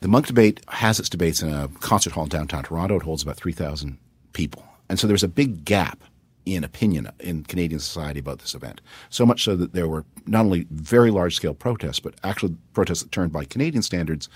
[0.00, 2.96] the Munk Debate has its debates in a concert hall in downtown Toronto.
[2.96, 3.98] It holds about 3,000
[4.32, 4.64] people.
[4.88, 6.02] And so there's a big gap
[6.46, 8.80] in opinion in Canadian society about this event.
[9.10, 13.02] So much so that there were not only very large scale protests, but actual protests
[13.02, 14.28] that turned by Canadian standards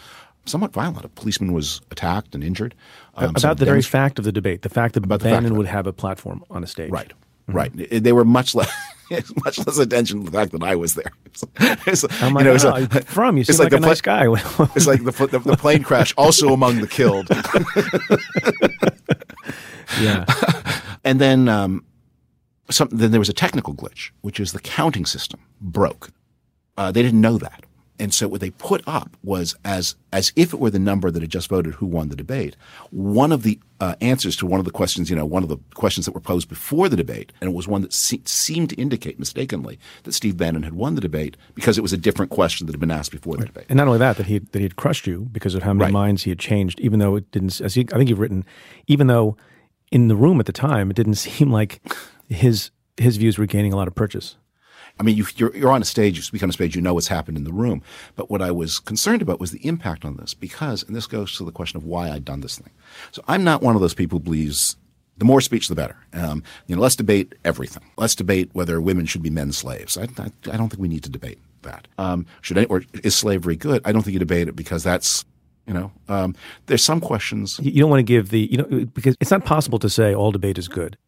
[0.45, 1.05] somewhat violent.
[1.05, 2.75] A policeman was attacked and injured.
[3.15, 5.93] Um, about the very fact of the debate, the fact that Bannon would have a
[5.93, 6.91] platform on a stage.
[6.91, 7.13] Right.
[7.49, 7.57] Mm-hmm.
[7.57, 8.03] Right.
[8.03, 8.73] They were much less.
[9.45, 11.13] much less attention to the fact that I was there.
[11.87, 12.97] It's, oh my you know, God.
[12.97, 14.25] A, from you seem like, like a nice guy.
[14.75, 17.29] it's like the, the, the plane crash, also among the killed.
[20.01, 20.25] yeah,
[21.05, 21.85] and then um,
[22.71, 26.11] some, then there was a technical glitch, which is the counting system broke.
[26.77, 27.65] Uh, they didn't know that.
[27.99, 31.23] And so what they put up was as as if it were the number that
[31.23, 32.57] had just voted who won the debate.
[32.91, 35.59] One of the uh, answers to one of the questions, you know, one of the
[35.75, 38.77] questions that were posed before the debate, and it was one that se- seemed to
[38.77, 42.67] indicate mistakenly that Steve Bannon had won the debate because it was a different question
[42.67, 43.67] that had been asked before the debate.
[43.69, 45.85] And not only that, that he that he had crushed you because of how many
[45.85, 45.93] right.
[45.93, 47.61] minds he had changed, even though it didn't.
[47.61, 48.45] As he, I think you've written,
[48.87, 49.37] even though
[49.93, 51.81] in the room at the time it didn't seem like
[52.29, 54.37] his his views were gaining a lot of purchase.
[54.99, 56.95] I mean, you, you're, you're on a stage, you speak on a stage, you know
[56.95, 57.83] what's happened in the room.
[58.15, 61.37] But what I was concerned about was the impact on this because, and this goes
[61.37, 62.73] to the question of why I'd done this thing.
[63.11, 64.77] So I'm not one of those people who believes
[65.17, 65.97] the more speech, the better.
[66.13, 67.85] Um, you know, let's debate everything.
[67.97, 69.97] Let's debate whether women should be men's slaves.
[69.97, 71.89] I, I, I don't think we need to debate that.
[71.99, 73.83] Um, should any, or is slavery good?
[73.85, 75.25] I don't think you debate it because that's
[75.67, 76.35] you know, um,
[76.67, 77.59] there's some questions.
[77.63, 80.31] You don't want to give the, you know, because it's not possible to say all
[80.31, 80.99] debate is good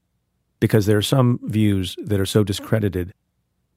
[0.60, 3.12] because there are some views that are so discredited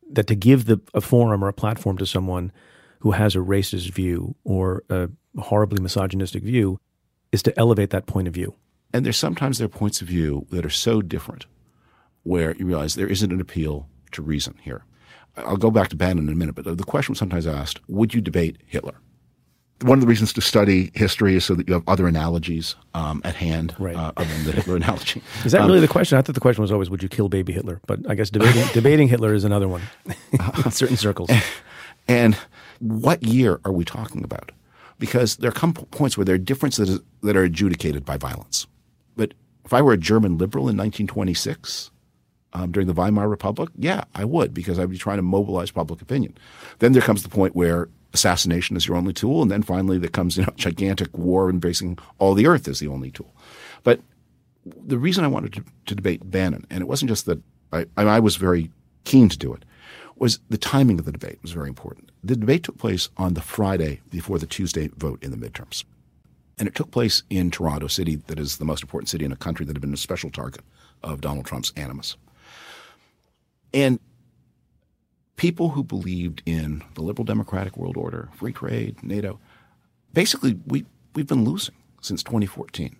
[0.09, 2.51] that to give the, a forum or a platform to someone
[2.99, 6.79] who has a racist view or a horribly misogynistic view
[7.31, 8.55] is to elevate that point of view.
[8.93, 11.45] And there's sometimes there are points of view that are so different
[12.23, 14.83] where you realize there isn't an appeal to reason here.
[15.37, 18.13] I'll go back to Bannon in a minute, but the question was sometimes asked, would
[18.13, 18.95] you debate Hitler?
[19.81, 23.21] One of the reasons to study history is so that you have other analogies um,
[23.23, 23.95] at hand right.
[23.95, 25.21] uh, other than the Hitler analogy.
[25.45, 26.17] Is that um, really the question?
[26.17, 27.79] I thought the question was always, would you kill baby Hitler?
[27.87, 29.81] But I guess debating, debating Hitler is another one
[30.65, 31.29] in certain circles.
[31.29, 31.43] And,
[32.07, 32.37] and,
[32.79, 34.53] what year are we talking about?
[34.99, 38.67] Because there come points where there are differences that are adjudicated by violence.
[39.17, 39.33] But
[39.65, 41.91] if I were a German liberal in 1926,
[42.53, 46.01] um, during the Weimar Republic, yeah, I would because I'd be trying to mobilize public
[46.01, 46.37] opinion.
[46.79, 50.09] Then there comes the point where assassination is your only tool, and then finally there
[50.09, 53.33] comes you know gigantic war embracing all the earth is the only tool.
[53.83, 54.01] But
[54.65, 57.41] the reason I wanted to, to debate Bannon, and it wasn't just that
[57.71, 58.71] I, I was very
[59.03, 59.63] keen to do it,
[60.17, 62.11] was the timing of the debate was very important.
[62.23, 65.85] The debate took place on the Friday before the Tuesday vote in the midterms.
[66.57, 69.37] And it took place in Toronto City, that is the most important city in a
[69.37, 70.61] country that had been a special target
[71.03, 72.17] of Donald Trump's animus.
[73.73, 73.99] And
[75.39, 79.39] people who believed in the liberal democratic world order, free trade, NATO,
[80.11, 80.85] basically we,
[81.15, 82.97] we've been losing since 2014.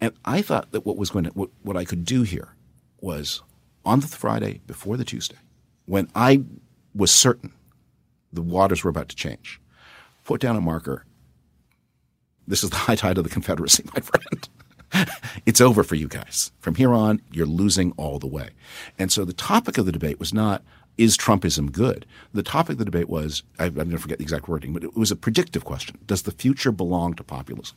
[0.00, 2.48] And I thought that what was going to, what, what I could do here
[3.00, 3.42] was
[3.84, 5.36] on the Friday before the Tuesday,
[5.86, 6.42] when I
[6.96, 7.52] was certain
[8.32, 9.60] the waters were about to change,
[10.24, 11.04] put down a marker.
[12.48, 14.48] This is the high tide of the Confederacy, my friend.
[15.46, 16.50] it's over for you guys.
[16.58, 18.50] From here on, you're losing all the way.
[18.98, 20.64] And so the topic of the debate was not,
[20.98, 22.04] is Trumpism good?
[22.34, 24.84] The topic of the debate was, I, I'm going to forget the exact wording, but
[24.84, 25.96] it was a predictive question.
[26.06, 27.76] Does the future belong to populism?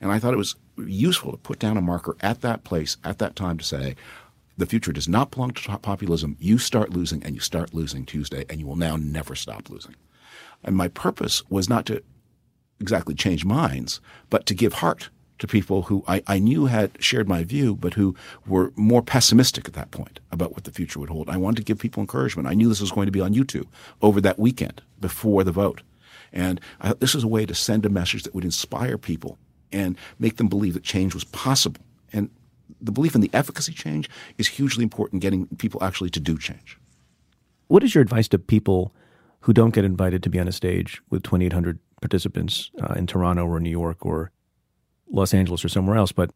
[0.00, 3.18] And I thought it was useful to put down a marker at that place, at
[3.18, 3.96] that time to say,
[4.56, 6.36] the future does not belong to populism.
[6.40, 9.94] You start losing and you start losing Tuesday and you will now never stop losing.
[10.64, 12.02] And my purpose was not to
[12.80, 14.00] exactly change minds,
[14.30, 17.94] but to give heart to people who I, I knew had shared my view, but
[17.94, 18.14] who
[18.46, 21.28] were more pessimistic at that point about what the future would hold.
[21.28, 22.48] I wanted to give people encouragement.
[22.48, 23.66] I knew this was going to be on YouTube
[24.02, 25.82] over that weekend before the vote.
[26.32, 29.38] And I, this was a way to send a message that would inspire people
[29.72, 31.80] and make them believe that change was possible.
[32.12, 32.30] And
[32.80, 36.78] the belief in the efficacy change is hugely important getting people actually to do change.
[37.68, 38.94] What is your advice to people
[39.40, 43.46] who don't get invited to be on a stage with 2,800 participants uh, in Toronto
[43.46, 44.30] or New York or
[45.10, 46.30] Los Angeles or somewhere else, but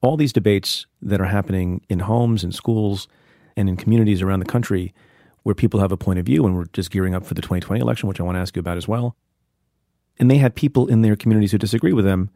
[0.00, 3.08] all these debates that are happening in homes and schools
[3.56, 4.94] and in communities around the country
[5.42, 7.80] where people have a point of view, and we're just gearing up for the 2020
[7.80, 9.16] election, which I want to ask you about as well.
[10.18, 12.30] And they had people in their communities who disagree with them.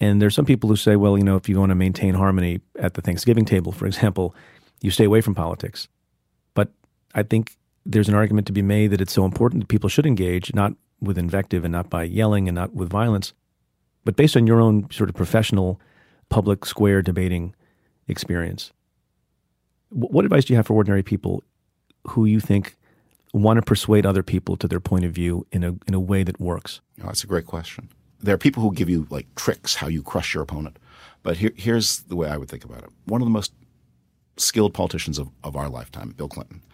[0.00, 2.60] And there's some people who say, well, you know, if you want to maintain harmony
[2.78, 4.34] at the Thanksgiving table, for example,
[4.82, 5.88] you stay away from politics.
[6.54, 6.70] But
[7.14, 7.56] I think
[7.86, 10.74] there's an argument to be made that it's so important that people should engage, not
[11.00, 13.32] with invective and not by yelling and not with violence,
[14.10, 15.80] but based on your own sort of professional
[16.30, 17.54] public square debating
[18.08, 18.72] experience,
[19.90, 21.44] what advice do you have for ordinary people
[22.08, 22.76] who you think
[23.32, 26.24] want to persuade other people to their point of view in a in a way
[26.24, 26.80] that works?
[27.00, 27.88] Oh, that's a great question.
[28.18, 30.80] There are people who give you like tricks how you crush your opponent,
[31.22, 32.90] but here, here's the way I would think about it.
[33.04, 33.52] One of the most
[34.38, 36.64] skilled politicians of, of our lifetime, Bill Clinton.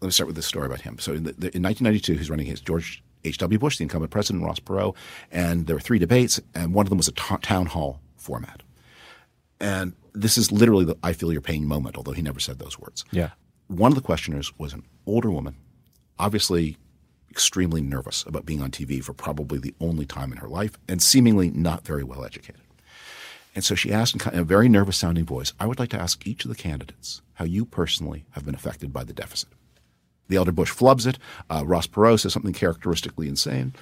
[0.00, 0.98] Let me start with this story about him.
[0.98, 3.58] So in, the, in 1992, he's running against George H.W.
[3.58, 4.94] Bush, the incumbent president, Ross Perot,
[5.30, 8.62] and there were three debates, and one of them was a town hall format.
[9.60, 12.78] And this is literally the I feel your pain moment, although he never said those
[12.78, 13.04] words.
[13.10, 13.30] Yeah.
[13.68, 15.56] One of the questioners was an older woman,
[16.18, 16.76] obviously
[17.30, 21.02] extremely nervous about being on TV for probably the only time in her life, and
[21.02, 22.62] seemingly not very well educated.
[23.54, 26.26] And so she asked in a very nervous sounding voice, I would like to ask
[26.26, 29.48] each of the candidates how you personally have been affected by the deficit.
[30.28, 31.18] The elder Bush flubs it.
[31.48, 33.74] Uh, Ross Perot says something characteristically insane,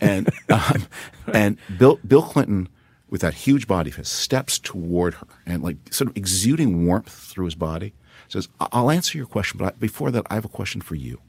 [0.00, 0.86] and um,
[1.32, 2.68] and Bill Bill Clinton,
[3.08, 7.12] with that huge body of his, steps toward her and like sort of exuding warmth
[7.12, 7.94] through his body,
[8.28, 11.20] says, "I'll answer your question, but I, before that, I have a question for you.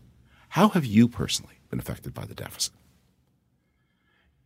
[0.50, 2.74] How have you personally been affected by the deficit?"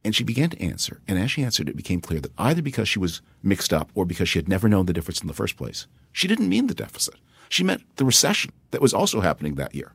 [0.03, 2.87] And she began to answer, and as she answered, it became clear that either because
[2.87, 5.57] she was mixed up or because she had never known the difference in the first
[5.57, 7.15] place, she didn't mean the deficit.
[7.49, 9.93] She meant the recession that was also happening that year.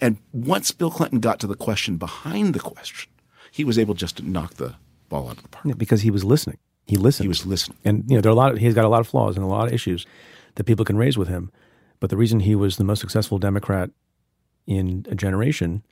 [0.00, 3.10] And once Bill Clinton got to the question behind the question,
[3.50, 4.74] he was able just to knock the
[5.08, 5.66] ball out of the park.
[5.66, 6.58] Yeah, because he was listening.
[6.86, 7.24] He listened.
[7.24, 7.78] He was listening.
[7.84, 9.44] And you know, there are a lot of, he's got a lot of flaws and
[9.44, 10.06] a lot of issues
[10.54, 11.50] that people can raise with him.
[12.00, 13.90] But the reason he was the most successful Democrat
[14.66, 15.82] in a generation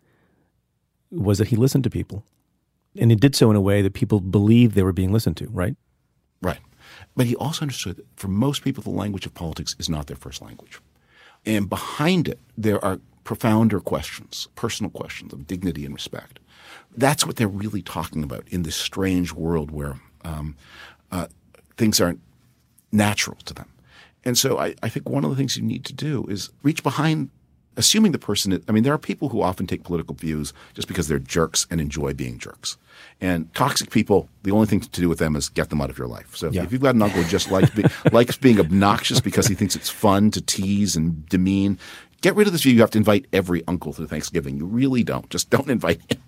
[1.10, 2.24] was that he listened to people.
[2.98, 5.48] And he did so in a way that people believed they were being listened to,
[5.48, 5.76] right?
[6.40, 6.60] Right.
[7.16, 10.16] But he also understood that for most people, the language of politics is not their
[10.16, 10.80] first language.
[11.44, 16.38] And behind it, there are profounder questions, personal questions of dignity and respect.
[16.96, 20.56] That's what they're really talking about in this strange world where um,
[21.10, 21.26] uh,
[21.76, 22.20] things aren't
[22.92, 23.68] natural to them.
[24.24, 26.84] And so I, I think one of the things you need to do is reach
[26.84, 27.30] behind
[27.76, 31.08] assuming the person I mean, there are people who often take political views just because
[31.08, 32.76] they're jerks and enjoy being jerks.
[33.20, 35.98] And toxic people, the only thing to do with them is get them out of
[35.98, 36.34] your life.
[36.34, 36.62] So yeah.
[36.62, 39.76] if you've got an uncle who just likes, be, likes being obnoxious because he thinks
[39.76, 41.78] it's fun to tease and demean,
[42.20, 42.72] get rid of this view.
[42.72, 44.56] You have to invite every uncle to Thanksgiving.
[44.56, 45.28] You really don't.
[45.30, 46.22] Just don't invite him.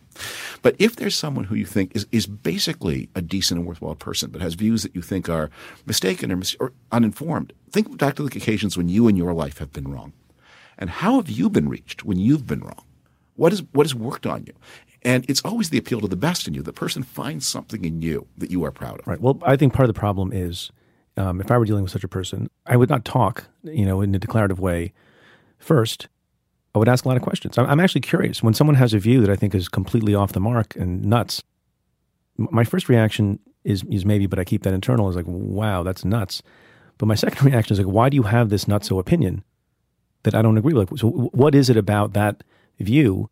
[0.62, 4.30] But if there's someone who you think is, is basically a decent and worthwhile person,
[4.30, 5.50] but has views that you think are
[5.86, 9.58] mistaken or, mis- or uninformed, think back to the occasions when you in your life
[9.58, 10.12] have been wrong.
[10.76, 12.84] And how have you been reached when you've been wrong?
[13.36, 14.54] What, is, what has worked on you?
[15.02, 16.62] And it's always the appeal to the best in you.
[16.62, 19.06] The person finds something in you that you are proud of.
[19.06, 19.20] Right.
[19.20, 20.72] Well, I think part of the problem is
[21.16, 24.00] um, if I were dealing with such a person, I would not talk, you know,
[24.00, 24.92] in a declarative way
[25.58, 26.08] first
[26.74, 27.56] I would ask a lot of questions.
[27.56, 28.42] I'm actually curious.
[28.42, 31.42] When someone has a view that I think is completely off the mark and nuts,
[32.36, 36.04] my first reaction is, is maybe, but I keep that internal, is like, wow, that's
[36.04, 36.42] nuts.
[36.98, 39.42] But my second reaction is like, why do you have this nutso opinion
[40.24, 40.98] that I don't agree with?
[40.98, 42.44] So, what is it about that
[42.78, 43.30] view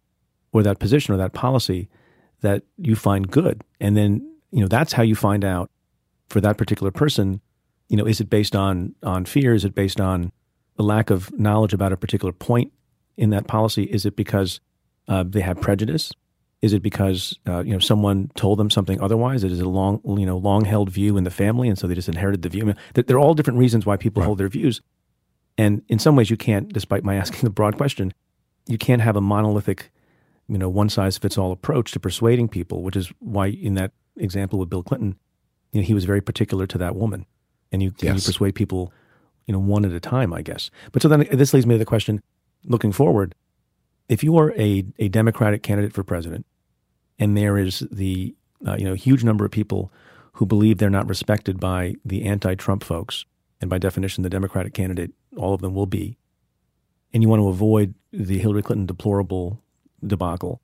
[0.53, 1.89] or that position or that policy
[2.41, 3.63] that you find good?
[3.81, 5.71] And then, you know, that's how you find out
[6.29, 7.41] for that particular person,
[7.89, 9.55] you know, is it based on on fear?
[9.55, 10.33] Is it based on
[10.79, 12.73] a lack of knowledge about a particular point
[13.17, 13.85] in that policy?
[13.85, 14.61] Is it because
[15.09, 16.13] uh, they have prejudice?
[16.63, 19.45] Is it because uh, you know someone told them something otherwise?
[19.45, 21.95] It is a long you know long held view in the family, and so they
[21.95, 22.63] just inherited the view.
[22.63, 24.27] I mean, there are all different reasons why people right.
[24.27, 24.81] hold their views,
[25.59, 28.13] and in some ways you can't, despite my asking the broad question,
[28.67, 29.93] you can't have a monolithic,
[30.49, 32.83] you know, one size fits all approach to persuading people.
[32.83, 35.17] Which is why in that example with Bill Clinton,
[35.73, 37.27] you know, he was very particular to that woman,
[37.71, 38.17] and you, yes.
[38.17, 38.95] you persuade people,
[39.47, 40.71] you know, one at a time, I guess.
[40.93, 42.23] But so then this leads me to the question:
[42.65, 43.35] looking forward,
[44.09, 46.47] if you are a a Democratic candidate for president,
[47.19, 48.35] and there is the
[48.67, 49.93] uh, you know huge number of people
[50.33, 53.25] who believe they're not respected by the anti-Trump folks,
[53.61, 56.19] and by definition, the Democratic candidate, all of them will be,
[57.13, 59.63] and you want to avoid the Hillary Clinton deplorable
[60.07, 60.61] debacle.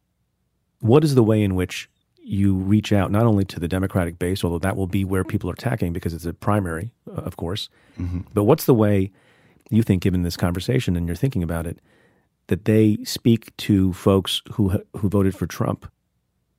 [0.80, 1.89] What is the way in which
[2.25, 5.51] you reach out not only to the Democratic base, although that will be where people
[5.51, 7.68] are attacking because it's a primary, uh, of course,
[7.99, 8.20] mm-hmm.
[8.33, 9.11] but what's the way
[9.70, 11.79] you think, given this conversation and you're thinking about it,
[12.49, 15.91] that they speak to folks who who voted for Trump,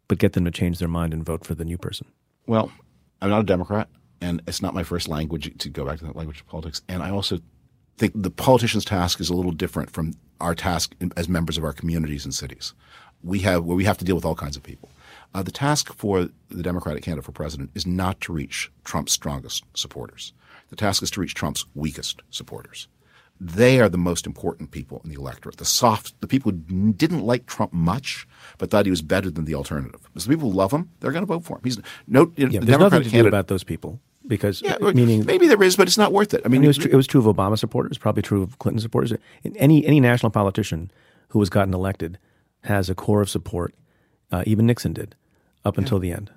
[0.07, 2.07] but get them to change their mind and vote for the new person?
[2.47, 2.71] Well,
[3.21, 3.87] I'm not a Democrat,
[4.19, 6.81] and it's not my first language to go back to that language of politics.
[6.89, 7.39] And I also
[7.97, 11.73] think the politician's task is a little different from our task as members of our
[11.73, 12.73] communities and cities.
[13.23, 14.89] We have where we have to deal with all kinds of people.
[15.33, 19.63] Uh, the task for the Democratic candidate for president is not to reach Trump's strongest
[19.73, 20.33] supporters.
[20.69, 22.87] The task is to reach Trump's weakest supporters.
[23.39, 25.57] They are the most important people in the electorate.
[25.57, 28.27] The soft, the people who didn't like Trump much,
[28.57, 30.01] but thought he was better than the alternative.
[30.03, 31.61] Because the people who love him, they're going to vote for him.
[31.63, 32.31] He's no.
[32.37, 35.75] Yeah, the there's nothing to do about those people because yeah, meaning maybe there is,
[35.75, 36.41] but it's not worth it.
[36.45, 38.79] I mean, it was, true, it was true of Obama supporters, probably true of Clinton
[38.79, 39.13] supporters.
[39.55, 40.91] Any any national politician
[41.29, 42.19] who has gotten elected
[42.63, 43.73] has a core of support.
[44.31, 45.15] Uh, even Nixon did
[45.65, 46.31] up until the end.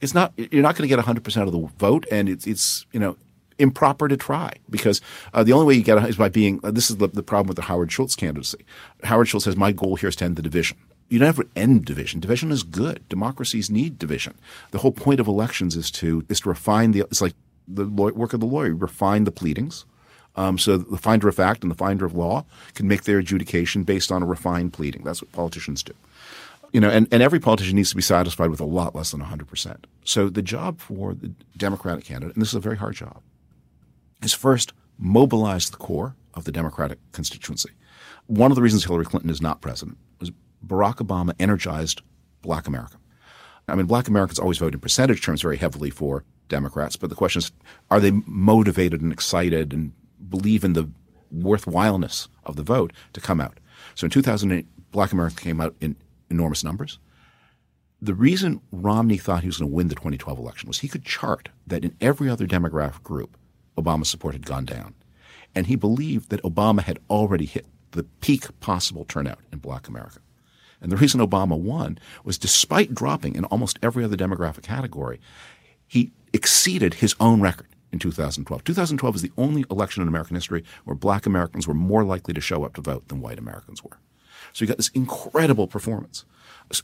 [0.00, 3.00] It's not you're not going to get 100% of the vote and it's it's you
[3.00, 3.16] know
[3.58, 5.00] improper to try because
[5.34, 7.22] uh, the only way you get it is by being uh, this is the, the
[7.22, 8.64] problem with the Howard Schultz candidacy.
[9.04, 10.76] Howard Schultz says my goal here is to end the division.
[11.08, 12.20] You don't never end division.
[12.20, 13.06] Division is good.
[13.08, 14.34] Democracies need division.
[14.70, 17.34] The whole point of elections is to is to refine the it's like
[17.68, 19.84] the work of the lawyer, refine the pleadings.
[20.34, 23.84] Um, so the finder of fact and the finder of law can make their adjudication
[23.84, 25.04] based on a refined pleading.
[25.04, 25.92] That's what politicians do
[26.72, 29.20] you know, and, and every politician needs to be satisfied with a lot less than
[29.20, 29.84] 100%.
[30.04, 33.22] So the job for the Democratic candidate, and this is a very hard job,
[34.22, 37.70] is first mobilize the core of the Democratic constituency.
[38.26, 40.30] One of the reasons Hillary Clinton is not president was
[40.66, 42.00] Barack Obama energized
[42.40, 42.96] black America.
[43.68, 47.16] I mean, black Americans always vote in percentage terms very heavily for Democrats, but the
[47.16, 47.52] question is,
[47.90, 49.92] are they motivated and excited and
[50.28, 50.88] believe in the
[51.30, 53.58] worthwhileness of the vote to come out?
[53.94, 55.96] So in 2008, black America came out in
[56.32, 56.98] enormous numbers.
[58.00, 61.04] The reason Romney thought he was going to win the 2012 election was he could
[61.04, 63.36] chart that in every other demographic group,
[63.78, 64.94] Obama's support had gone down.
[65.54, 70.18] And he believed that Obama had already hit the peak possible turnout in black America.
[70.80, 75.20] And the reason Obama won was despite dropping in almost every other demographic category,
[75.86, 78.64] he exceeded his own record in 2012.
[78.64, 82.40] 2012 is the only election in American history where black Americans were more likely to
[82.40, 83.98] show up to vote than white Americans were.
[84.52, 86.24] So you got this incredible performance,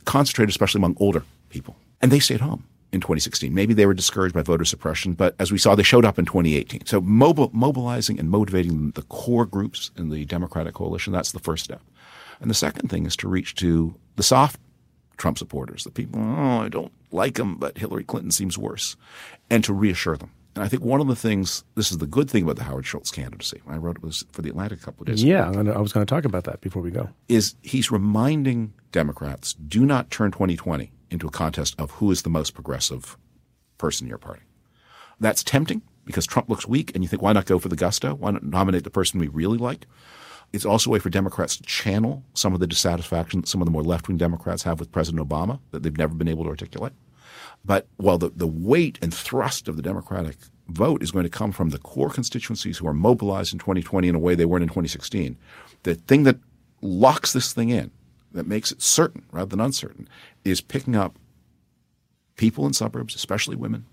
[0.04, 1.76] concentrated especially among older people.
[2.00, 3.52] And they stayed home in 2016.
[3.52, 6.24] Maybe they were discouraged by voter suppression, but as we saw, they showed up in
[6.24, 6.86] 2018.
[6.86, 11.64] So mobil- mobilizing and motivating the core groups in the Democratic coalition, that's the first
[11.64, 11.82] step.
[12.40, 14.60] And the second thing is to reach to the soft
[15.16, 18.96] Trump supporters, the people, oh, I don't like him, but Hillary Clinton seems worse,
[19.50, 20.30] and to reassure them.
[20.59, 22.84] And I think one of the things, this is the good thing about the Howard
[22.84, 23.62] Schultz candidacy.
[23.68, 25.62] I wrote it was for the Atlantic a couple of days yeah, ago.
[25.62, 27.11] Yeah, I was going to talk about that before we go.
[27.28, 32.28] Is he's reminding Democrats do not turn 2020 into a contest of who is the
[32.28, 33.16] most progressive
[33.78, 34.42] person in your party.
[35.20, 38.14] That's tempting because Trump looks weak and you think, why not go for the gusto?
[38.14, 39.86] Why not nominate the person we really like?
[40.52, 43.66] It's also a way for Democrats to channel some of the dissatisfaction that some of
[43.66, 46.50] the more left wing Democrats have with President Obama that they've never been able to
[46.50, 46.94] articulate.
[47.64, 50.36] But while the, the weight and thrust of the Democratic
[50.68, 54.14] vote is going to come from the core constituencies who are mobilized in 2020 in
[54.14, 55.36] a way they weren't in 2016,
[55.82, 56.38] the thing that
[56.82, 57.90] locks this thing in,
[58.32, 60.09] that makes it certain rather than uncertain,
[60.44, 61.18] is picking up
[62.36, 63.86] people in suburbs, especially women,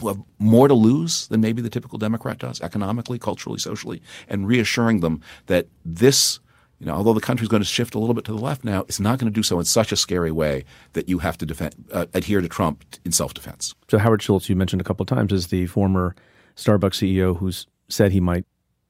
[0.00, 4.46] who have more to lose than maybe the typical Democrat does, economically, culturally, socially, and
[4.46, 6.40] reassuring them that this
[6.82, 8.64] You know, although the country is going to shift a little bit to the left
[8.64, 10.64] now, it's not going to do so in such a scary way
[10.94, 13.72] that you have to defend, uh, adhere to Trump in self-defense.
[13.88, 16.16] So Howard Schultz, you mentioned a couple of times, is the former
[16.56, 18.44] Starbucks CEO who's said he might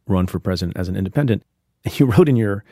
[0.06, 1.42] run for president as an independent.
[1.92, 2.64] You wrote in your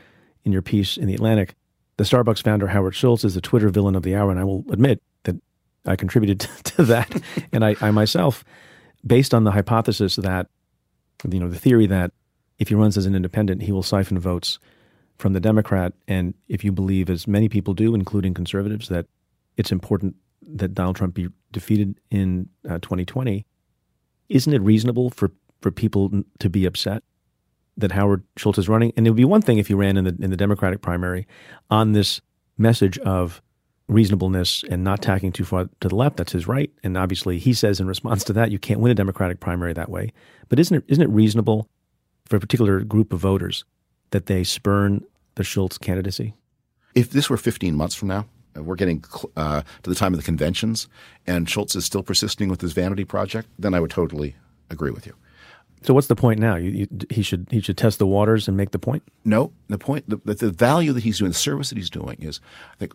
[0.42, 1.54] in your piece in the Atlantic,
[1.98, 4.64] the Starbucks founder Howard Schultz is the Twitter villain of the hour, and I will
[4.70, 5.36] admit that
[5.84, 8.42] I contributed to that, and I, I myself,
[9.06, 10.46] based on the hypothesis that,
[11.30, 12.10] you know, the theory that
[12.58, 14.58] if he runs as an independent, he will siphon votes
[15.20, 15.92] from the Democrat.
[16.08, 19.06] And if you believe, as many people do, including conservatives, that
[19.56, 23.46] it's important that Donald Trump be defeated in uh, 2020,
[24.28, 27.02] isn't it reasonable for, for people to be upset
[27.76, 28.92] that Howard Schultz is running?
[28.96, 31.26] And it would be one thing if he ran in the in the Democratic primary
[31.68, 32.20] on this
[32.56, 33.42] message of
[33.88, 36.16] reasonableness and not tacking too far to the left.
[36.16, 36.70] That's his right.
[36.82, 39.90] And obviously, he says in response to that, you can't win a Democratic primary that
[39.90, 40.12] way.
[40.48, 41.68] But isn't it isn't it reasonable
[42.24, 43.64] for a particular group of voters
[44.10, 45.04] that they spurn
[45.34, 46.34] the Schultz candidacy?
[46.94, 48.26] If this were 15 months from now,
[48.56, 49.04] we're getting
[49.36, 50.88] uh, to the time of the conventions,
[51.26, 54.36] and Schultz is still persisting with his vanity project, then I would totally
[54.70, 55.14] agree with you.
[55.82, 56.56] So what's the point now?
[56.56, 59.02] You, you, he should he should test the waters and make the point.
[59.24, 62.40] No, the point the, the value that he's doing, the service that he's doing is,
[62.72, 62.92] I think,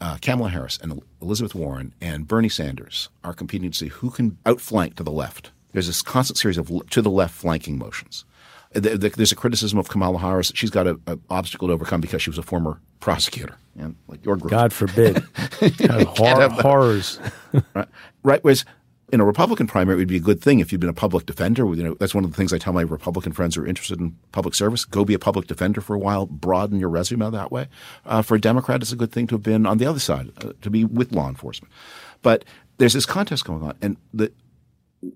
[0.00, 4.38] uh, Kamala Harris and Elizabeth Warren and Bernie Sanders are competing to see who can
[4.44, 5.52] outflank to the left.
[5.72, 8.24] There's this constant series of to the left flanking motions.
[8.72, 10.52] There's a criticism of Kamala Harris.
[10.54, 11.00] She's got an
[11.30, 14.50] obstacle to overcome because she was a former prosecutor, and like your group.
[14.50, 15.22] God forbid.
[15.78, 17.18] God, hor- horrors.
[17.74, 17.88] right.
[18.22, 18.44] right.
[18.44, 18.64] Whereas
[19.10, 21.24] in a Republican primary, it would be a good thing if you'd been a public
[21.24, 21.64] defender.
[21.74, 24.00] You know, that's one of the things I tell my Republican friends who are interested
[24.00, 27.50] in public service: go be a public defender for a while, broaden your resume that
[27.50, 27.68] way.
[28.04, 30.30] Uh, for a Democrat, it's a good thing to have been on the other side,
[30.44, 31.72] uh, to be with law enforcement.
[32.20, 32.44] But
[32.76, 34.30] there's this contest going on, and the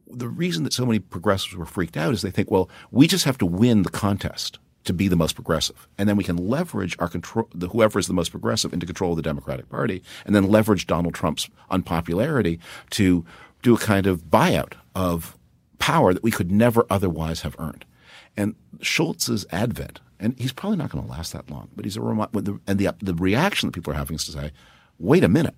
[0.06, 3.24] the reason that so many progressives were freaked out is they think, well, we just
[3.24, 6.96] have to win the contest to be the most progressive, and then we can leverage
[6.98, 10.34] our control, the, whoever is the most progressive, into control of the Democratic Party, and
[10.34, 12.58] then leverage Donald Trump's unpopularity
[12.90, 13.24] to
[13.62, 15.38] do a kind of buyout of
[15.78, 17.84] power that we could never otherwise have earned.
[18.36, 22.02] And Schultz's advent, and he's probably not going to last that long, but he's a
[22.02, 24.52] and the the reaction that people are having is to say,
[24.98, 25.54] wait a minute,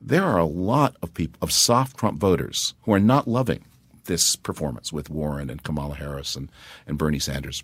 [0.00, 3.64] there are a lot of people of soft Trump voters who are not loving
[4.04, 6.50] this performance with Warren and Kamala Harris and,
[6.86, 7.62] and Bernie Sanders.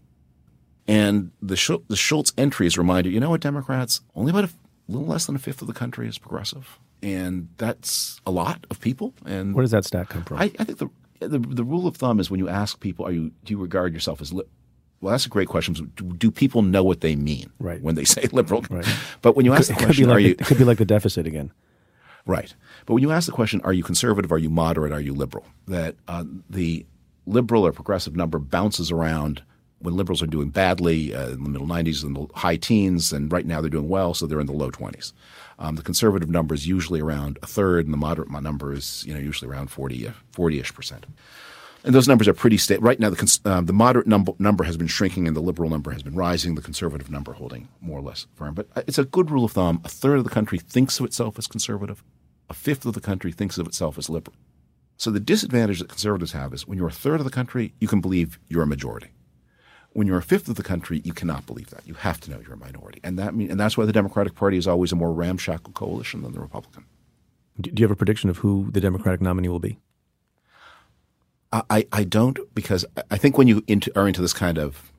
[0.87, 4.51] And the Schultz, the Schultz entry is reminded, you know what, Democrats, only about a
[4.89, 8.81] little less than a fifth of the country is progressive and that's a lot of
[8.81, 9.15] people.
[9.27, 10.39] And where does that stat come from?
[10.39, 10.89] I, I think the,
[11.21, 13.93] the, the rule of thumb is when you ask people, "Are you do you regard
[13.93, 14.45] yourself as li-?
[15.01, 15.75] well?" That's a great question.
[15.75, 17.81] Do, do, people know what they mean right.
[17.83, 18.65] when they say liberal?
[18.71, 18.87] Right.
[19.21, 21.27] But when you ask the question, like "Are you?" It could be like the deficit
[21.27, 21.53] again.
[22.27, 22.55] Right.
[22.87, 24.33] But when you ask the question, "Are you conservative?
[24.33, 24.93] Are you moderate?
[24.93, 26.87] Are you liberal?" That uh, the
[27.27, 29.43] liberal or progressive number bounces around
[29.81, 33.31] when liberals are doing badly uh, in the middle 90s and the high teens, and
[33.31, 35.13] right now they're doing well, so they're in the low 20s.
[35.59, 39.05] Um, the conservative number is usually around a third, and the moderate my number is
[39.07, 41.07] you know usually around 40 40ish percent.
[41.85, 42.83] And those numbers are pretty stable.
[42.83, 45.69] Right now, the, cons- uh, the moderate number, number has been shrinking and the liberal
[45.69, 48.55] number has been rising, the conservative number holding more or less firm.
[48.55, 49.83] But uh, it's a good rule of thumb.
[49.85, 52.03] A third of the country thinks of itself as conservative,
[52.49, 54.35] a fifth of the country thinks of itself as liberal.
[54.97, 57.89] So the disadvantage that conservatives have is when you're a third of the country, you
[57.89, 59.09] can believe you're a majority.
[59.93, 61.87] When you're a fifth of the country, you cannot believe that.
[61.87, 64.35] You have to know you're a minority, and that mean, and that's why the Democratic
[64.35, 66.85] Party is always a more ramshackle coalition than the Republican.
[67.61, 69.79] Do you have a prediction of who the Democratic nominee will be?
[71.71, 74.93] I, I don't because I think when you into, are into this kind of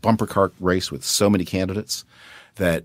[0.00, 2.04] bumper car race with so many candidates
[2.56, 2.84] that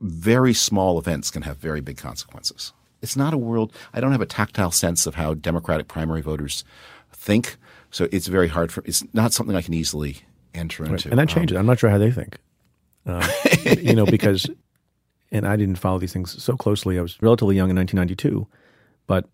[0.00, 2.72] very small events can have very big consequences.
[3.02, 3.72] It's not a world.
[3.92, 6.64] I don't have a tactile sense of how Democratic primary voters
[7.12, 7.56] think.
[7.90, 8.82] So it's very hard for.
[8.86, 10.18] It's not something I can easily
[10.54, 10.92] enter right.
[10.92, 11.10] into.
[11.10, 11.56] And that changes.
[11.56, 12.38] Um, I'm not sure how they think.
[13.06, 13.26] Uh,
[13.78, 14.48] you know, because
[15.30, 16.98] and I didn't follow these things so closely.
[16.98, 18.46] I was relatively young in 1992,
[19.06, 19.28] but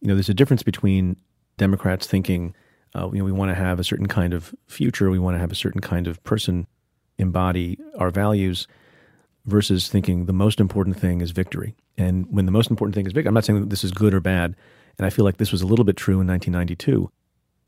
[0.00, 1.16] you know, there's a difference between
[1.60, 2.54] Democrats thinking,
[2.96, 5.38] uh, you know, we want to have a certain kind of future, we want to
[5.38, 6.66] have a certain kind of person
[7.18, 8.66] embody our values,
[9.46, 11.74] versus thinking the most important thing is victory.
[11.96, 14.12] And when the most important thing is victory, I'm not saying that this is good
[14.12, 14.56] or bad,
[14.98, 17.10] and I feel like this was a little bit true in 1992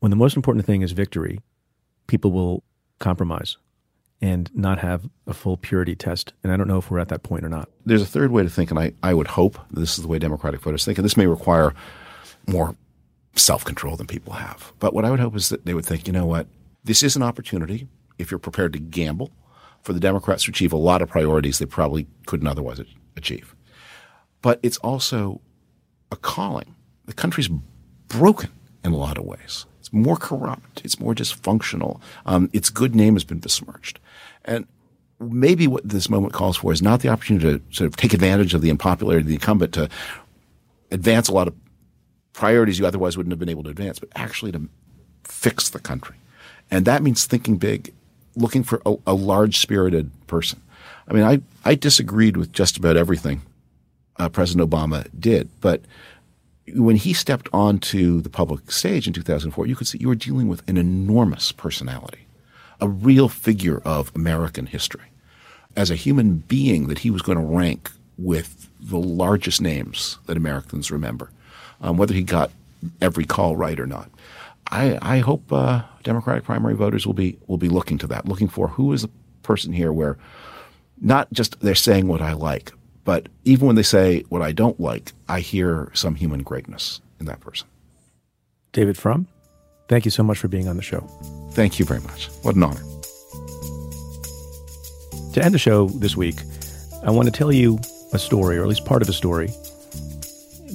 [0.03, 1.39] when the most important thing is victory,
[2.07, 2.61] people will
[2.99, 3.55] compromise
[4.21, 6.33] and not have a full purity test.
[6.43, 7.69] And I don't know if we're at that point or not.
[7.85, 10.19] There's a third way to think, and I, I would hope this is the way
[10.19, 11.73] Democratic voters think, and this may require
[12.47, 12.75] more
[13.35, 14.73] self control than people have.
[14.79, 16.47] But what I would hope is that they would think, you know what,
[16.83, 17.87] this is an opportunity,
[18.17, 19.31] if you're prepared to gamble,
[19.81, 22.79] for the Democrats to achieve a lot of priorities they probably couldn't otherwise
[23.15, 23.55] achieve.
[24.41, 25.41] But it's also
[26.11, 26.75] a calling.
[27.05, 27.49] The country's
[28.07, 28.51] broken
[28.83, 30.81] in a lot of ways It's more corrupt.
[30.83, 31.99] It's more dysfunctional.
[32.25, 33.99] Um, its good name has been besmirched.
[34.45, 34.67] And
[35.19, 38.53] maybe what this moment calls for is not the opportunity to sort of take advantage
[38.53, 39.89] of the unpopularity of the incumbent to
[40.91, 41.55] advance a lot of
[42.33, 44.67] priorities you otherwise wouldn't have been able to advance, but actually to
[45.23, 46.15] fix the country.
[46.69, 47.93] And that means thinking big,
[48.35, 50.61] looking for a, a large spirited person.
[51.07, 53.41] I mean, I, I disagreed with just about everything
[54.17, 55.81] uh, President Obama did, but
[56.75, 60.47] when he stepped onto the public stage in 2004, you could see you were dealing
[60.47, 62.25] with an enormous personality,
[62.79, 65.09] a real figure of American history.
[65.75, 70.37] As a human being, that he was going to rank with the largest names that
[70.37, 71.31] Americans remember,
[71.81, 72.51] um, whether he got
[73.01, 74.09] every call right or not.
[74.71, 78.47] I, I hope uh, Democratic primary voters will be will be looking to that, looking
[78.47, 79.09] for who is the
[79.43, 80.17] person here where
[81.01, 82.71] not just they're saying what I like,
[83.03, 87.25] but even when they say what I don't like, I hear some human greatness in
[87.25, 87.67] that person.
[88.71, 89.27] David Frum,
[89.89, 91.01] thank you so much for being on the show.
[91.51, 92.27] Thank you very much.
[92.41, 92.81] What an honor.
[95.33, 96.35] To end the show this week,
[97.03, 97.79] I want to tell you
[98.13, 99.49] a story, or at least part of a story,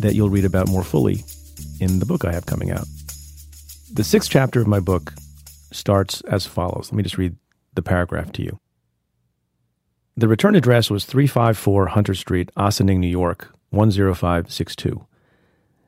[0.01, 1.25] that you'll read about more fully
[1.81, 2.87] in the book I have coming out.
[3.93, 5.15] The sixth chapter of my book
[5.73, 6.91] starts as follows.
[6.91, 7.37] Let me just read
[7.75, 8.59] the paragraph to you.
[10.17, 15.07] The return address was 354 Hunter Street, Ossining, New York, 10562.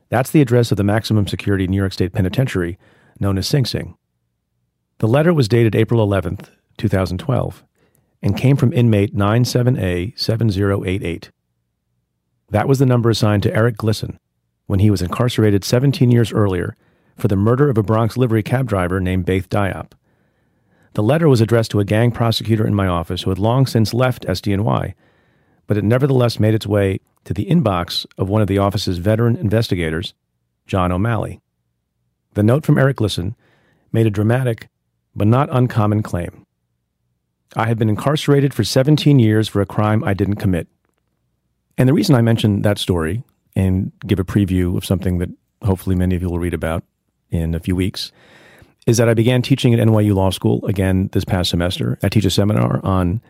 [0.08, 2.78] That's the address of the maximum security New York State Penitentiary,
[3.18, 3.96] known as Sing Sing.
[4.98, 7.64] The letter was dated April 11th, 2012,
[8.22, 11.30] and came from inmate 97A 7088.
[12.50, 14.18] That was the number assigned to Eric Glisson
[14.66, 16.76] when he was incarcerated 17 years earlier
[17.16, 19.92] for the murder of a Bronx livery cab driver named Baith Diop.
[20.94, 23.94] The letter was addressed to a gang prosecutor in my office who had long since
[23.94, 24.94] left SDNY,
[25.66, 29.36] but it nevertheless made its way to the inbox of one of the office's veteran
[29.36, 30.14] investigators,
[30.66, 31.40] John O'Malley.
[32.34, 33.34] The note from Eric Glisson
[33.92, 34.68] made a dramatic
[35.14, 36.44] but not uncommon claim.
[37.54, 40.68] I have been incarcerated for 17 years for a crime I didn't commit.
[41.78, 43.22] And the reason I mention that story
[43.56, 45.30] and give a preview of something that
[45.62, 46.84] hopefully many of you will read about
[47.30, 48.12] in a few weeks
[48.86, 51.98] is that I began teaching at NYU Law School again this past semester.
[52.02, 53.20] I teach a seminar on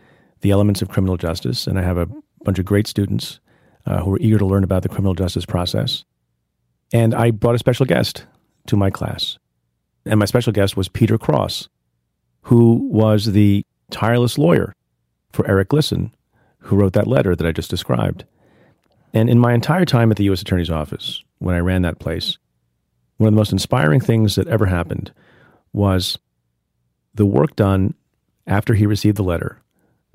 [0.41, 2.09] the elements of criminal justice, and I have a
[2.45, 3.41] bunch of great students
[3.87, 6.05] uh, who are eager to learn about the criminal justice process.
[6.93, 8.27] And I brought a special guest
[8.67, 9.39] to my class.
[10.07, 11.69] And my special guest was Peter Cross,
[12.43, 14.75] who was the tireless lawyer
[15.33, 16.11] for Eric Glisson,
[16.61, 18.24] who wrote that letter that I just described.
[19.12, 20.43] And in my entire time at the U.S.
[20.43, 22.39] Attorney's Office, when I ran that place,
[23.16, 25.12] one of the most inspiring things that ever happened
[25.73, 26.19] was
[27.15, 27.95] the work done
[28.47, 29.61] after he received the letter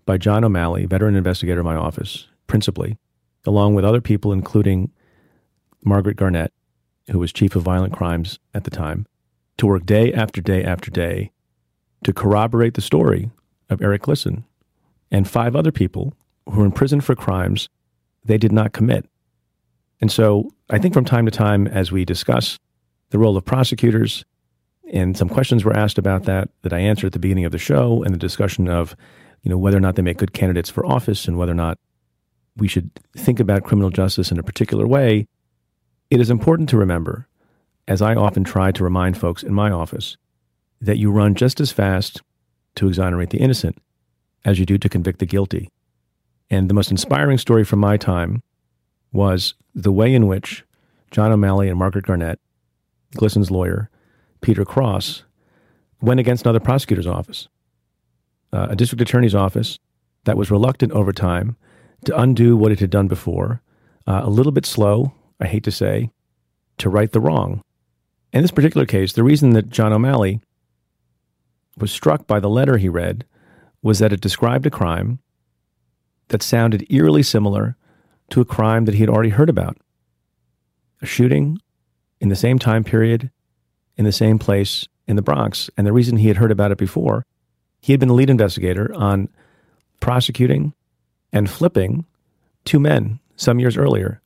[0.05, 2.97] by John O'Malley, veteran investigator in my office, principally,
[3.45, 4.91] along with other people, including
[5.83, 6.53] Margaret Garnett,
[7.11, 9.05] who was chief of violent crimes at the time,
[9.57, 11.31] to work day after day after day
[12.03, 13.29] to corroborate the story
[13.69, 14.43] of Eric Glisson
[15.11, 16.13] and five other people
[16.49, 17.69] who were in prison for crimes
[18.23, 19.05] they did not commit.
[20.01, 22.59] And so I think from time to time, as we discuss
[23.11, 24.25] the role of prosecutors
[24.91, 27.57] and some questions were asked about that that I answered at the beginning of the
[27.57, 28.95] show and the discussion of,
[29.43, 31.77] you know, whether or not they make good candidates for office and whether or not
[32.57, 35.27] we should think about criminal justice in a particular way.
[36.09, 37.27] It is important to remember,
[37.87, 40.17] as I often try to remind folks in my office,
[40.81, 42.21] that you run just as fast
[42.75, 43.77] to exonerate the innocent
[44.43, 45.69] as you do to convict the guilty.
[46.49, 48.43] And the most inspiring story from my time
[49.11, 50.63] was the way in which
[51.11, 52.39] John O'Malley and Margaret Garnett,
[53.15, 53.89] Glisson's lawyer,
[54.41, 55.23] Peter Cross,
[56.01, 57.47] went against another prosecutor's office,
[58.53, 59.79] uh, a district attorney's office
[60.25, 61.55] that was reluctant over time
[62.05, 63.61] to undo what it had done before,
[64.05, 66.11] uh, a little bit slow, I hate to say,
[66.77, 67.61] to right the wrong.
[68.33, 70.41] In this particular case, the reason that John O'Malley
[71.77, 73.25] was struck by the letter he read
[73.81, 75.19] was that it described a crime
[76.29, 77.75] that sounded eerily similar
[78.29, 79.77] to a crime that he had already heard about
[81.01, 81.59] a shooting
[82.19, 83.29] in the same time period
[83.97, 85.69] in the same place in the Bronx.
[85.77, 87.25] And the reason he had heard about it before,
[87.81, 89.29] he had been the lead investigator on
[89.99, 90.73] prosecuting
[91.31, 92.05] and flipping
[92.63, 94.21] two men some years earlier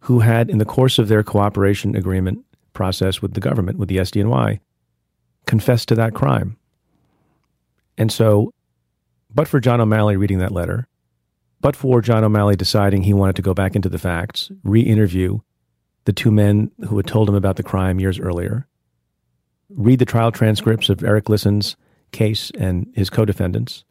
[0.00, 3.98] who had, in the course of their cooperation agreement process with the government, with the
[3.98, 4.60] SDNY,
[5.46, 6.56] confessed to that crime.
[7.98, 8.52] And so,
[9.34, 10.86] but for John O'Malley reading that letter,
[11.62, 15.38] but for John O'Malley deciding he wanted to go back into the facts, re interview
[16.04, 18.66] the two men who had told him about the crime years earlier,
[19.70, 21.76] read the trial transcripts of Eric Glisson's
[22.10, 23.84] case and his co defendants,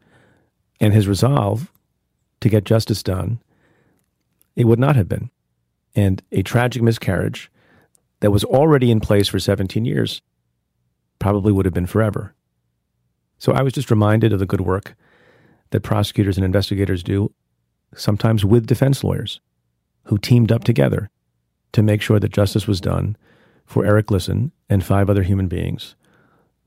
[0.79, 1.71] and his resolve
[2.41, 3.39] to get justice done,
[4.55, 5.31] it would not have been.
[5.95, 7.49] And a tragic miscarriage
[8.19, 10.21] that was already in place for 17 years
[11.19, 12.35] probably would have been forever.
[13.37, 14.95] So I was just reminded of the good work
[15.69, 17.33] that prosecutors and investigators do,
[17.95, 19.39] sometimes with defense lawyers
[20.05, 21.09] who teamed up together
[21.73, 23.15] to make sure that justice was done
[23.65, 25.95] for Eric Glisson and five other human beings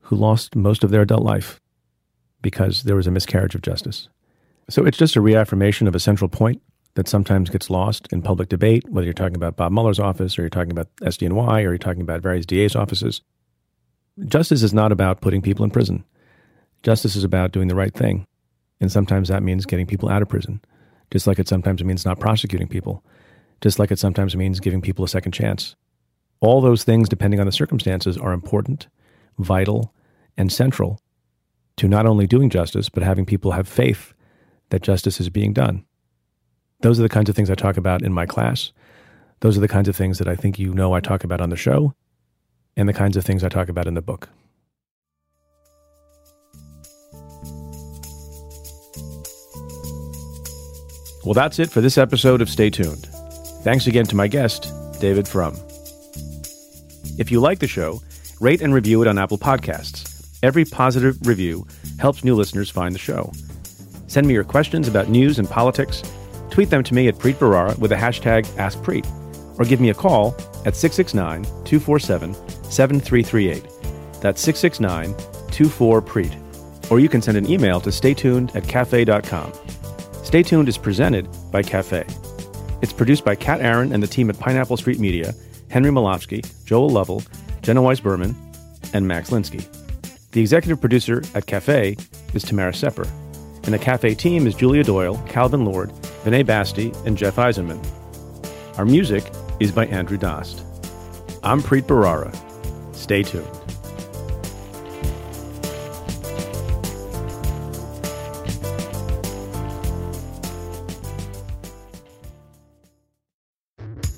[0.01, 1.59] who lost most of their adult life
[2.41, 4.07] because there was a miscarriage of justice.
[4.69, 6.61] So it's just a reaffirmation of a central point
[6.95, 10.43] that sometimes gets lost in public debate, whether you're talking about Bob Mueller's office or
[10.43, 13.21] you're talking about SDNY or you're talking about various DA's offices.
[14.25, 16.03] Justice is not about putting people in prison.
[16.83, 18.25] Justice is about doing the right thing.
[18.79, 20.61] And sometimes that means getting people out of prison,
[21.11, 23.03] just like it sometimes means not prosecuting people,
[23.61, 25.75] just like it sometimes means giving people a second chance.
[26.41, 28.87] All those things, depending on the circumstances, are important,
[29.37, 29.93] vital,
[30.37, 30.99] and central
[31.77, 34.13] to not only doing justice, but having people have faith
[34.69, 35.85] that justice is being done.
[36.81, 38.71] Those are the kinds of things I talk about in my class.
[39.41, 41.49] Those are the kinds of things that I think you know I talk about on
[41.49, 41.93] the show,
[42.77, 44.29] and the kinds of things I talk about in the book.
[51.25, 53.07] Well, that's it for this episode of Stay Tuned.
[53.63, 54.71] Thanks again to my guest,
[55.01, 55.55] David Frum.
[57.17, 57.99] If you like the show,
[58.39, 60.37] rate and review it on Apple Podcasts.
[60.43, 61.65] Every positive review
[61.97, 63.31] helps new listeners find the show.
[64.05, 66.03] Send me your questions about news and politics.
[66.51, 69.07] Tweet them to me at Preet Bharara with the hashtag AskPreet,
[69.59, 72.35] or give me a call at 669 247
[72.69, 73.63] 7338.
[74.21, 75.15] That's 669
[75.51, 76.91] 24 Preet.
[76.91, 79.51] Or you can send an email to staytuned at cafe.com.
[80.25, 82.03] Stay Tuned is presented by Cafe.
[82.81, 85.35] It's produced by Kat Aaron and the team at Pineapple Street Media,
[85.69, 87.21] Henry Molofsky, Joel Lovell,
[87.61, 88.35] Jenna Weiss Berman,
[88.91, 89.63] and Max Linsky.
[90.31, 91.95] The executive producer at Cafe
[92.33, 93.07] is Tamara Sepper,
[93.63, 95.91] and the Cafe team is Julia Doyle, Calvin Lord,
[96.23, 97.79] Vinay Basti, and Jeff Eisenman.
[98.79, 100.63] Our music is by Andrew Dost.
[101.43, 102.35] I'm Preet Bharara.
[102.95, 103.45] Stay tuned.